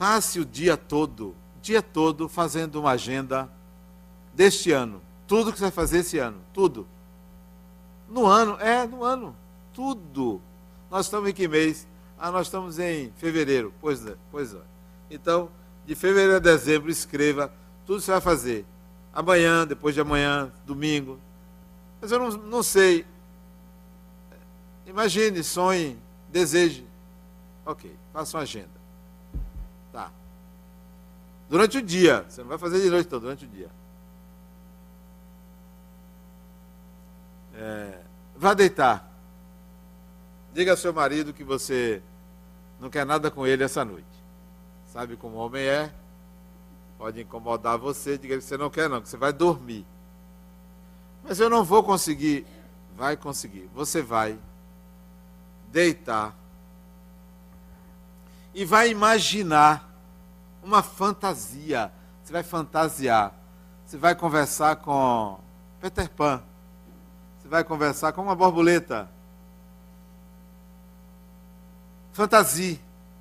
passe 0.04 0.38
o 0.38 0.44
dia 0.44 0.76
todo, 0.76 1.34
dia 1.62 1.82
todo, 1.82 2.28
fazendo 2.28 2.78
uma 2.78 2.92
agenda 2.92 3.50
deste 4.34 4.70
ano 4.70 5.02
tudo 5.26 5.54
que 5.54 5.58
você 5.58 5.64
vai 5.64 5.72
fazer 5.72 6.00
esse 6.00 6.20
ano. 6.20 6.42
Tudo. 6.52 6.86
No 8.10 8.26
ano, 8.26 8.58
é, 8.60 8.86
no 8.86 9.02
ano. 9.02 9.34
Tudo. 9.74 10.42
Nós 10.92 11.06
estamos 11.06 11.30
em 11.30 11.34
que 11.34 11.48
mês? 11.48 11.88
Ah, 12.20 12.30
nós 12.32 12.48
estamos 12.48 12.80
em 12.80 13.14
fevereiro. 13.16 13.74
Pois 13.80 14.06
é, 14.06 14.18
pois 14.30 14.54
é. 14.54 14.60
Então, 15.10 15.50
de 15.86 15.96
fevereiro 15.96 16.36
a 16.36 16.40
dezembro, 16.40 16.92
escreva 16.92 17.50
tudo 17.86 18.00
que 18.00 18.06
você 18.06 18.12
vai 18.12 18.20
fazer. 18.20 18.66
Amanhã, 19.14 19.66
depois 19.66 19.96
de 19.96 20.02
amanhã, 20.02 20.52
domingo. 20.66 21.18
Mas 22.02 22.12
eu 22.12 22.20
não, 22.20 22.30
não 22.30 22.62
sei. 22.62 23.06
Imagine, 24.86 25.42
sonhe, 25.46 25.98
deseje. 26.28 26.86
Ok, 27.66 27.96
faça 28.12 28.36
uma 28.36 28.44
agenda. 28.44 28.73
Durante 31.54 31.78
o 31.78 31.84
dia. 31.84 32.26
Você 32.28 32.42
não 32.42 32.50
vai 32.50 32.58
fazer 32.58 32.82
de 32.82 32.90
noite, 32.90 33.06
então, 33.06 33.20
durante 33.20 33.46
o 33.46 33.48
dia. 33.48 33.70
É, 37.54 38.00
vá 38.36 38.56
deitar. 38.56 39.08
Diga 40.52 40.72
ao 40.72 40.78
seu 40.78 40.92
marido 40.92 41.32
que 41.32 41.44
você 41.44 42.02
não 42.80 42.90
quer 42.90 43.06
nada 43.06 43.30
com 43.30 43.46
ele 43.46 43.64
essa 43.64 43.86
noite. 43.86 44.08
Sabe 44.88 45.16
como 45.16 45.38
homem 45.38 45.64
é? 45.64 45.94
Pode 46.98 47.22
incomodar 47.22 47.78
você, 47.78 48.18
diga 48.18 48.36
que 48.36 48.44
você 48.44 48.58
não 48.58 48.72
quer 48.72 48.90
não, 48.90 49.00
que 49.00 49.08
você 49.08 49.18
vai 49.18 49.32
dormir. 49.32 49.86
Mas 51.24 51.40
eu 51.40 51.52
não 51.52 51.64
vou 51.64 51.84
conseguir. 51.84 52.48
Vai 52.98 53.16
conseguir. 53.16 53.70
Você 53.76 54.02
vai 54.02 54.40
deitar 55.72 56.36
e 58.56 58.66
vai 58.66 58.90
imaginar 58.90 59.93
uma 60.64 60.82
fantasia. 60.82 61.92
Você 62.24 62.32
vai 62.34 62.44
fantasiar. 62.44 63.34
Você 63.86 63.98
vai 63.98 64.16
conversar 64.16 64.78
com 64.78 65.40
Peter 65.80 66.10
Pan 66.10 66.42
você 67.44 67.50
vai 67.50 67.64
conversar 67.66 68.14
com 68.14 68.22
uma 68.22 68.34
borboleta. 68.34 69.12
Fantasie. 72.14 72.80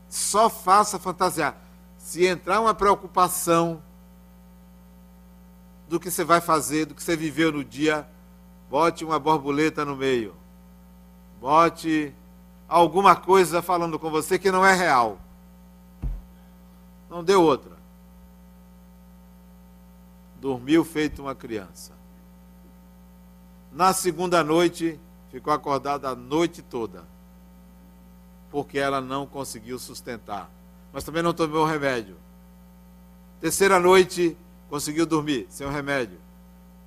Só 0.09 0.49
faça 0.49 0.97
fantasiar. 0.97 1.57
Se 1.99 2.25
entrar 2.25 2.61
uma 2.61 2.73
preocupação 2.73 3.83
do 5.89 5.99
que 5.99 6.09
você 6.09 6.23
vai 6.23 6.41
fazer, 6.41 6.87
do 6.87 6.95
que 6.95 7.03
você 7.03 7.17
viveu 7.17 7.51
no 7.51 7.65
dia, 7.65 8.09
bote 8.71 9.05
uma 9.05 9.19
borboleta 9.19 9.85
no 9.85 9.97
meio. 9.97 10.37
Bote 11.41 12.15
alguma 12.69 13.17
coisa 13.17 13.61
falando 13.61 13.99
com 13.99 14.09
você 14.09 14.39
que 14.39 14.53
não 14.53 14.65
é 14.65 14.73
real. 14.73 15.19
Não 17.13 17.23
deu 17.23 17.43
outra. 17.43 17.77
Dormiu 20.41 20.83
feito 20.83 21.21
uma 21.21 21.35
criança. 21.35 21.93
Na 23.71 23.93
segunda 23.93 24.43
noite, 24.43 24.99
ficou 25.31 25.53
acordada 25.53 26.09
a 26.09 26.15
noite 26.15 26.63
toda, 26.63 27.05
porque 28.51 28.79
ela 28.79 28.99
não 28.99 29.27
conseguiu 29.27 29.79
sustentar. 29.79 30.51
Mas 30.91 31.05
também 31.05 31.23
não 31.23 31.35
tomou 31.35 31.67
remédio. 31.67 32.17
Terceira 33.43 33.79
noite, 33.79 34.35
conseguiu 34.71 35.05
dormir 35.05 35.47
sem 35.51 35.67
o 35.67 35.71
remédio. 35.71 36.19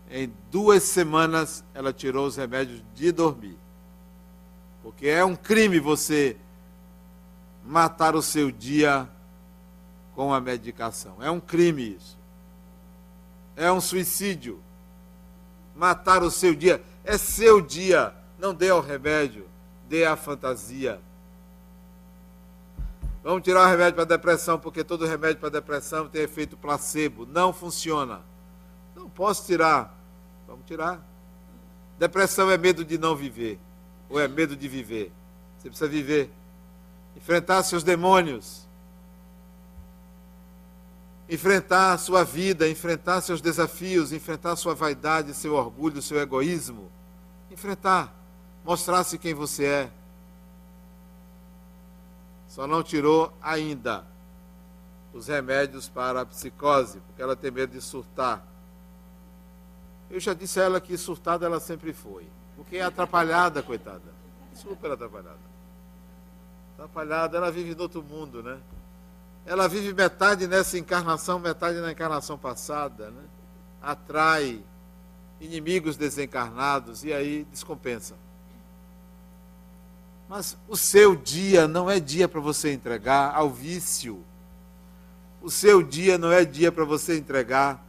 Em 0.10 0.34
duas 0.50 0.82
semanas, 0.82 1.64
ela 1.72 1.94
tirou 1.94 2.26
os 2.26 2.36
remédios 2.36 2.82
de 2.96 3.12
dormir. 3.12 3.60
Porque 4.82 5.08
é 5.08 5.24
um 5.24 5.36
crime 5.36 5.80
você 5.80 6.36
matar 7.64 8.16
o 8.16 8.24
seu 8.24 8.50
dia 8.50 9.08
com 10.16 10.34
a 10.34 10.40
medicação. 10.40 11.18
É 11.22 11.30
um 11.30 11.40
crime 11.40 11.96
isso. 11.96 12.18
É 13.56 13.72
um 13.72 13.82
suicídio 13.82 14.62
matar 15.76 16.24
o 16.24 16.32
seu 16.32 16.56
dia. 16.56 16.82
É 17.04 17.18
seu 17.18 17.62
dia. 17.62 18.14
Não 18.40 18.54
dê 18.54 18.70
ao 18.70 18.82
remédio, 18.82 19.48
dê 19.88 20.06
à 20.06 20.16
fantasia. 20.16 21.00
Vamos 23.24 23.44
tirar 23.44 23.66
o 23.66 23.70
remédio 23.70 23.96
para 23.96 24.06
depressão, 24.06 24.60
porque 24.60 24.84
todo 24.84 25.06
remédio 25.06 25.40
para 25.40 25.50
depressão 25.50 26.08
tem 26.08 26.22
efeito 26.22 26.56
placebo. 26.56 27.26
Não 27.26 27.52
funciona. 27.52 28.22
Não 28.96 29.10
posso 29.10 29.46
tirar. 29.46 29.98
Vamos 30.48 30.66
tirar. 30.66 31.04
Depressão 31.98 32.52
é 32.52 32.58
medo 32.58 32.86
de 32.86 32.98
não 32.98 33.16
viver. 33.16 33.60
Ou 34.10 34.20
é 34.20 34.28
medo 34.28 34.56
de 34.56 34.68
viver. 34.68 35.12
Você 35.58 35.70
precisa 35.70 35.90
viver. 35.90 36.30
Enfrentar 37.16 37.64
seus 37.64 37.84
demônios. 37.84 38.65
Enfrentar 41.28 41.98
sua 41.98 42.24
vida, 42.24 42.70
enfrentar 42.70 43.22
seus 43.22 43.42
desafios, 43.42 44.14
enfrentar 44.14 44.56
sua 44.56 44.76
vaidade, 44.76 45.34
seu 45.34 45.54
orgulho, 45.56 46.02
seu 46.02 46.20
egoísmo. 46.20 46.92
Enfrentar. 47.50 48.14
Mostrar-se 48.64 49.18
quem 49.18 49.34
você 49.34 49.66
é. 49.66 49.92
Só 52.48 52.68
não 52.68 52.84
tirou 52.84 53.34
ainda 53.42 54.06
os 55.14 55.28
remédios 55.28 55.90
para 55.90 56.22
a 56.22 56.26
psicose, 56.26 57.00
porque 57.00 57.22
ela 57.22 57.36
tem 57.36 57.50
medo 57.50 57.72
de 57.72 57.82
surtar. 57.82 58.46
Eu 60.10 60.20
já 60.20 60.34
disse 60.34 60.60
a 60.60 60.64
ela 60.64 60.82
que 60.82 60.98
surtada 60.98 61.46
ela 61.46 61.60
sempre 61.60 61.92
foi. 61.94 62.28
Porque 62.56 62.78
é 62.78 62.84
atrapalhada, 62.84 63.64
coitada. 63.64 64.14
Super 64.54 64.92
atrapalhada. 64.92 65.40
Atrapalhada, 66.74 67.38
ela 67.38 67.52
vive 67.52 67.74
no 67.74 67.82
outro 67.82 68.04
mundo, 68.04 68.44
né? 68.44 68.60
Ela 69.46 69.68
vive 69.68 69.94
metade 69.94 70.48
nessa 70.48 70.78
encarnação, 70.78 71.38
metade 71.38 71.80
na 71.80 71.92
encarnação 71.92 72.38
passada, 72.38 73.12
né? 73.12 73.24
Atrai 73.82 74.64
inimigos 75.40 75.96
desencarnados 75.96 77.04
e 77.04 77.14
aí 77.14 77.46
descompensa. 77.52 78.16
Mas 80.28 80.58
o 80.68 80.76
seu 80.76 81.16
dia 81.16 81.68
não 81.68 81.90
é 81.90 82.00
dia 82.00 82.28
para 82.28 82.40
você 82.40 82.74
entregar 82.74 83.36
ao 83.36 83.50
vício. 83.52 84.24
O 85.42 85.52
seu 85.52 85.84
dia 85.84 86.18
não 86.18 86.32
é 86.32 86.44
dia 86.44 86.72
para 86.72 86.84
você 86.84 87.16
entregar 87.16 87.86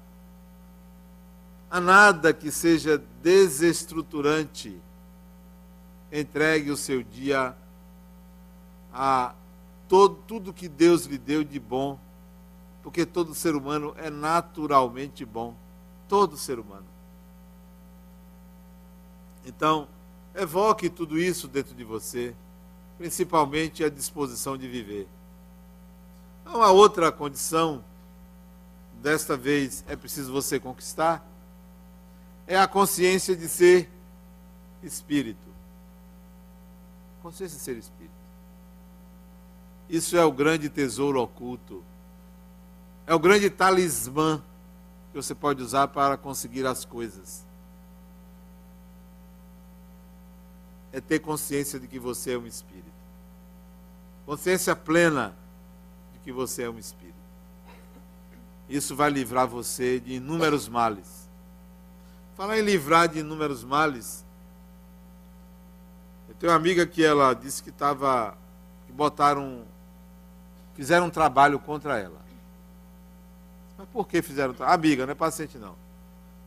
a 1.70 1.80
nada 1.80 2.34
que 2.34 2.50
seja 2.50 3.02
desestruturante. 3.22 4.78
Entregue 6.12 6.70
o 6.70 6.76
seu 6.76 7.02
dia 7.02 7.56
a 8.92 9.34
todo, 9.88 10.16
tudo 10.26 10.52
que 10.52 10.68
Deus 10.68 11.04
lhe 11.04 11.18
deu 11.18 11.44
de 11.44 11.58
bom, 11.58 11.98
porque 12.82 13.04
todo 13.04 13.34
ser 13.34 13.54
humano 13.54 13.94
é 13.96 14.10
naturalmente 14.10 15.24
bom. 15.24 15.54
Todo 16.08 16.36
ser 16.36 16.58
humano. 16.58 16.86
Então, 19.44 19.88
evoque 20.34 20.88
tudo 20.88 21.18
isso 21.18 21.48
dentro 21.48 21.74
de 21.74 21.82
você, 21.84 22.34
principalmente 22.98 23.82
a 23.82 23.88
disposição 23.88 24.56
de 24.56 24.68
viver. 24.68 25.08
Há 26.44 26.56
uma 26.56 26.70
outra 26.70 27.10
condição, 27.10 27.84
desta 29.02 29.36
vez 29.36 29.84
é 29.88 29.96
preciso 29.96 30.32
você 30.32 30.58
conquistar, 30.58 31.26
é 32.46 32.56
a 32.56 32.68
consciência 32.68 33.36
de 33.36 33.48
ser 33.48 33.90
espírito. 34.82 35.46
Consciência 37.22 37.58
de 37.58 37.64
ser 37.64 37.76
espírito. 37.76 38.15
Isso 39.88 40.16
é 40.16 40.24
o 40.24 40.32
grande 40.32 40.68
tesouro 40.68 41.20
oculto. 41.20 41.82
É 43.06 43.14
o 43.14 43.18
grande 43.18 43.48
talismã 43.48 44.42
que 45.10 45.22
você 45.22 45.34
pode 45.34 45.62
usar 45.62 45.88
para 45.88 46.16
conseguir 46.16 46.66
as 46.66 46.84
coisas. 46.84 47.44
É 50.92 51.00
ter 51.00 51.20
consciência 51.20 51.78
de 51.78 51.86
que 51.86 51.98
você 51.98 52.32
é 52.32 52.38
um 52.38 52.46
espírito. 52.46 52.86
Consciência 54.24 54.74
plena 54.74 55.36
de 56.12 56.18
que 56.20 56.32
você 56.32 56.64
é 56.64 56.70
um 56.70 56.78
espírito. 56.78 57.14
Isso 58.68 58.96
vai 58.96 59.10
livrar 59.10 59.46
você 59.46 60.00
de 60.00 60.14
inúmeros 60.14 60.68
males 60.68 61.26
Falar 62.36 62.58
em 62.58 62.62
livrar 62.62 63.08
de 63.08 63.20
inúmeros 63.20 63.64
males. 63.64 64.22
Eu 66.28 66.34
tenho 66.34 66.52
uma 66.52 66.58
amiga 66.58 66.86
que 66.86 67.02
ela 67.02 67.32
disse 67.32 67.62
que 67.62 67.70
estava. 67.70 68.36
que 68.86 68.92
botaram. 68.92 69.64
Fizeram 70.76 71.06
um 71.06 71.10
trabalho 71.10 71.58
contra 71.58 71.98
ela. 71.98 72.20
Mas 73.78 73.88
por 73.88 74.06
que 74.06 74.20
fizeram 74.20 74.52
trabalho? 74.52 74.78
Amiga, 74.78 75.06
não 75.06 75.12
é 75.12 75.14
paciente 75.14 75.56
não. 75.56 75.74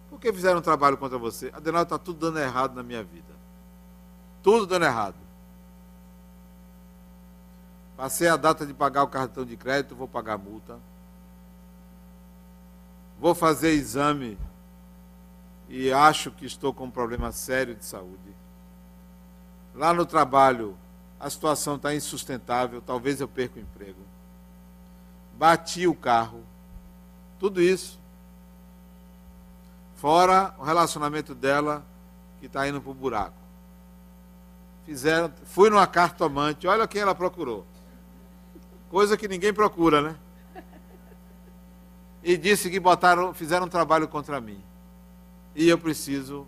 Por 0.10 0.20
que 0.20 0.32
fizeram 0.32 0.60
um 0.60 0.62
trabalho 0.62 0.98
contra 0.98 1.18
você? 1.18 1.52
Adenal, 1.54 1.84
está 1.84 1.98
tudo 1.98 2.20
dando 2.20 2.40
errado 2.40 2.76
na 2.76 2.84
minha 2.84 3.04
vida. 3.04 3.34
Tudo 4.42 4.66
dando 4.66 4.86
errado. 4.86 5.16
Passei 7.98 8.28
a 8.28 8.38
data 8.38 8.66
de 8.66 8.74
pagar 8.74 9.04
o 9.04 9.08
cartão 9.08 9.44
de 9.44 9.58
crédito, 9.58 9.96
vou 9.96 10.08
pagar 10.08 10.36
a 10.36 10.38
multa. 10.38 10.80
Vou 13.20 13.36
fazer 13.36 13.72
exame 13.72 14.38
e 15.68 15.92
acho 15.92 16.32
que 16.32 16.46
estou 16.46 16.74
com 16.74 16.86
um 16.86 16.92
problema 16.92 17.32
sério 17.32 17.76
de 17.76 17.84
saúde. 17.84 18.36
Lá 19.76 19.94
no 19.94 20.06
trabalho, 20.06 20.78
a 21.20 21.30
situação 21.30 21.76
está 21.76 21.94
insustentável, 21.94 22.82
talvez 22.82 23.20
eu 23.20 23.28
perca 23.28 23.60
o 23.60 23.62
emprego. 23.62 24.00
Bati 25.40 25.88
o 25.88 25.96
carro, 25.96 26.44
tudo 27.40 27.62
isso. 27.62 27.98
Fora 29.96 30.54
o 30.60 30.64
relacionamento 30.64 31.34
dela 31.34 31.82
que 32.42 32.48
está 32.48 32.68
indo 32.68 32.82
para 32.82 32.92
o 32.92 32.94
buraco. 32.94 33.38
Fizeram, 34.86 35.32
fui 35.46 35.70
numa 35.70 35.88
cartomante, 35.88 36.68
olha 36.68 36.86
quem 36.86 37.02
ela 37.02 37.16
procurou. 37.16 37.66
Coisa 38.90 39.16
que 39.16 39.30
ninguém 39.30 39.54
procura, 39.54 40.02
né? 40.02 40.16
E 42.22 42.36
disse 42.36 42.70
que 42.70 42.78
botaram, 42.78 43.34
fizeram 43.34 43.66
um 43.66 43.70
trabalho 43.70 44.10
contra 44.10 44.42
mim 44.42 44.62
e 45.56 45.70
eu 45.70 45.78
preciso 45.78 46.46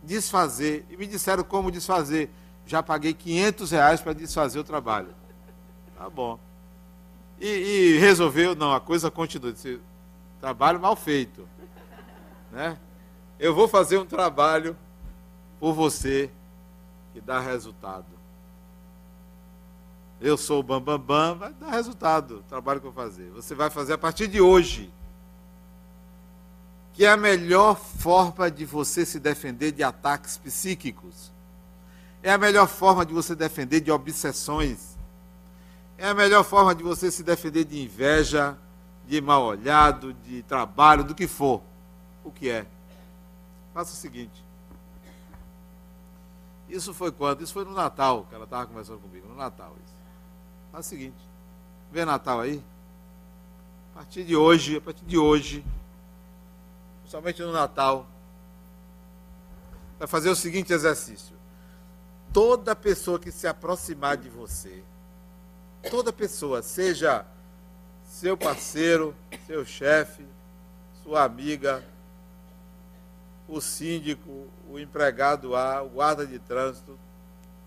desfazer. 0.00 0.86
E 0.88 0.96
me 0.96 1.08
disseram 1.08 1.42
como 1.42 1.72
desfazer. 1.72 2.30
Já 2.64 2.84
paguei 2.84 3.12
500 3.12 3.72
reais 3.72 4.00
para 4.00 4.12
desfazer 4.12 4.60
o 4.60 4.64
trabalho. 4.64 5.12
Tá 5.96 6.08
bom. 6.08 6.38
E, 7.40 7.46
e, 7.46 7.98
resolveu, 7.98 8.54
não, 8.54 8.72
a 8.72 8.80
coisa 8.80 9.10
continua. 9.10 9.52
Disse, 9.52 9.80
trabalho 10.40 10.80
mal 10.80 10.96
feito. 10.96 11.48
Né? 12.50 12.78
Eu 13.38 13.54
vou 13.54 13.68
fazer 13.68 13.98
um 13.98 14.06
trabalho 14.06 14.76
por 15.60 15.72
você 15.72 16.30
que 17.12 17.20
dá 17.20 17.38
resultado. 17.38 18.06
Eu 20.20 20.36
sou 20.36 20.60
o 20.60 20.62
Bambambam, 20.62 20.98
bam, 20.98 21.32
bam, 21.32 21.38
vai 21.38 21.52
dar 21.52 21.70
resultado 21.70 22.38
o 22.38 22.42
trabalho 22.42 22.80
que 22.80 22.86
eu 22.86 22.92
vou 22.92 23.04
fazer. 23.04 23.30
Você 23.30 23.54
vai 23.54 23.70
fazer 23.70 23.92
a 23.92 23.98
partir 23.98 24.26
de 24.26 24.40
hoje 24.40 24.92
que 26.98 27.04
é 27.04 27.10
a 27.12 27.16
melhor 27.16 27.76
forma 27.76 28.50
de 28.50 28.64
você 28.64 29.06
se 29.06 29.20
defender 29.20 29.70
de 29.70 29.84
ataques 29.84 30.36
psíquicos. 30.36 31.30
É 32.20 32.32
a 32.32 32.36
melhor 32.36 32.66
forma 32.66 33.06
de 33.06 33.14
você 33.14 33.36
defender 33.36 33.78
de 33.78 33.92
obsessões. 33.92 34.97
É 35.98 36.08
a 36.08 36.14
melhor 36.14 36.44
forma 36.44 36.72
de 36.76 36.84
você 36.84 37.10
se 37.10 37.24
defender 37.24 37.64
de 37.64 37.82
inveja, 37.82 38.56
de 39.04 39.20
mal 39.20 39.42
olhado, 39.42 40.14
de 40.14 40.44
trabalho, 40.44 41.02
do 41.02 41.12
que 41.12 41.26
for. 41.26 41.60
O 42.22 42.30
que 42.30 42.48
é? 42.48 42.64
Faça 43.74 43.92
o 43.92 43.96
seguinte. 43.96 44.44
Isso 46.68 46.94
foi 46.94 47.10
quando? 47.10 47.42
Isso 47.42 47.52
foi 47.52 47.64
no 47.64 47.72
Natal, 47.72 48.26
que 48.28 48.34
ela 48.34 48.44
estava 48.44 48.66
conversando 48.66 49.00
comigo, 49.00 49.26
no 49.26 49.34
Natal. 49.34 49.74
Isso. 49.84 49.94
Faça 50.70 50.86
o 50.86 50.90
seguinte. 50.90 51.16
Vê 51.90 52.04
Natal 52.04 52.40
aí? 52.40 52.62
A 53.92 53.98
partir 53.98 54.22
de 54.22 54.36
hoje, 54.36 54.76
a 54.76 54.80
partir 54.80 55.04
de 55.04 55.18
hoje, 55.18 55.64
somente 57.06 57.42
no 57.42 57.50
Natal, 57.50 58.06
vai 59.98 60.06
fazer 60.06 60.30
o 60.30 60.36
seguinte 60.36 60.72
exercício. 60.72 61.34
Toda 62.32 62.76
pessoa 62.76 63.18
que 63.18 63.32
se 63.32 63.48
aproximar 63.48 64.16
de 64.16 64.28
você, 64.28 64.84
toda 65.90 66.12
pessoa, 66.12 66.62
seja 66.62 67.24
seu 68.04 68.36
parceiro, 68.36 69.14
seu 69.46 69.64
chefe, 69.64 70.26
sua 71.02 71.24
amiga, 71.24 71.84
o 73.46 73.60
síndico, 73.60 74.46
o 74.68 74.78
empregado 74.78 75.54
A, 75.56 75.82
o 75.82 75.88
guarda 75.88 76.26
de 76.26 76.38
trânsito, 76.38 76.98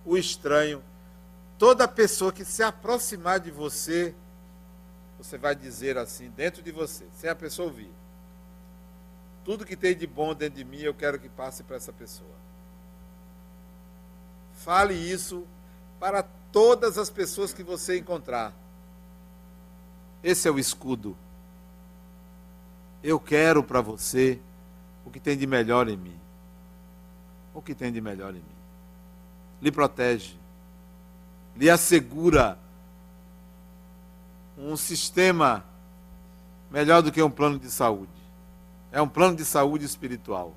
o 0.06 0.18
estranho, 0.18 0.84
toda 1.58 1.88
pessoa 1.88 2.32
que 2.32 2.46
se 2.46 2.62
aproximar 2.64 3.40
de 3.40 3.52
você, 3.52 4.14
você 5.18 5.38
vai 5.38 5.56
dizer 5.56 5.98
assim, 5.98 6.30
dentro 6.30 6.62
de 6.62 6.72
você, 6.72 7.06
sem 7.14 7.30
a 7.30 7.36
pessoa 7.36 7.68
ouvir. 7.68 7.92
Tudo 9.44 9.66
que 9.66 9.76
tem 9.76 9.96
de 9.96 10.06
bom 10.06 10.36
dentro 10.36 10.58
de 10.58 10.66
mim, 10.66 10.82
eu 10.82 10.94
quero 10.94 11.20
que 11.20 11.30
passe 11.30 11.64
para 11.64 11.76
essa 11.76 11.92
pessoa. 11.92 12.30
Fale 14.54 14.94
isso 14.94 15.48
para 16.00 16.24
todas 16.52 16.98
as 16.98 17.10
pessoas 17.10 17.54
que 17.54 17.64
você 17.64 17.98
encontrar. 17.98 18.54
Esse 20.24 20.48
é 20.48 20.52
o 20.52 20.60
escudo. 20.60 21.18
Eu 23.04 23.20
quero 23.20 23.64
para 23.64 23.82
você 23.82 24.40
o 25.06 25.10
que 25.10 25.20
tem 25.20 25.38
de 25.38 25.48
melhor 25.48 25.88
em 25.88 25.98
mim. 25.98 26.20
O 27.54 27.62
que 27.62 27.74
tem 27.74 27.92
de 27.92 28.00
melhor 28.00 28.32
em 28.32 28.36
mim. 28.36 28.44
Lhe 29.62 29.72
protege. 29.72 30.38
Lhe 31.56 31.70
assegura 31.70 32.58
um 34.58 34.78
sistema 34.78 35.66
melhor 36.70 37.02
do 37.02 37.12
que 37.12 37.22
um 37.22 37.32
plano 37.32 37.58
de 37.58 37.70
saúde. 37.70 38.12
É 38.92 39.02
um 39.02 39.08
plano 39.08 39.36
de 39.36 39.44
saúde 39.44 39.86
espiritual. 39.86 40.56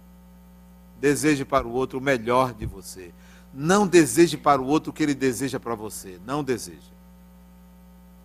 Deseje 1.01 1.45
para 1.45 1.67
o 1.67 1.73
outro 1.73 1.99
o 1.99 2.03
melhor 2.03 2.53
de 2.53 2.67
você. 2.67 3.13
Não 3.57 3.87
deseje 3.87 4.37
para 4.37 4.61
o 4.61 4.67
outro 4.67 4.91
o 4.91 4.93
que 4.93 5.03
ele 5.03 5.15
deseja 5.15 5.61
para 5.61 5.77
você. 5.77 6.21
Não 6.27 6.43
deseje. 6.43 6.93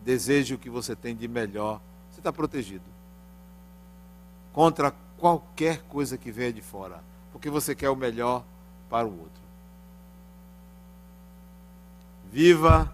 Deseje 0.04 0.56
o 0.56 0.58
que 0.58 0.72
você 0.72 0.96
tem 0.96 1.16
de 1.16 1.28
melhor. 1.28 1.80
Você 2.12 2.20
está 2.20 2.34
protegido. 2.34 2.84
Contra 4.52 4.92
qualquer 5.20 5.84
coisa 5.84 6.18
que 6.18 6.32
venha 6.32 6.52
de 6.52 6.64
fora. 6.64 7.04
Porque 7.32 7.48
você 7.48 7.76
quer 7.76 7.92
o 7.92 7.96
melhor 7.96 8.44
para 8.90 9.08
o 9.08 9.12
outro. 9.12 9.40
Viva, 12.32 12.92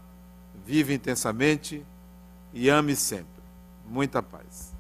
viva 0.65 0.91
intensamente 0.91 1.85
e 2.53 2.67
ame 2.67 2.97
sempre. 2.97 3.43
Muita 3.87 4.21
paz. 4.21 4.74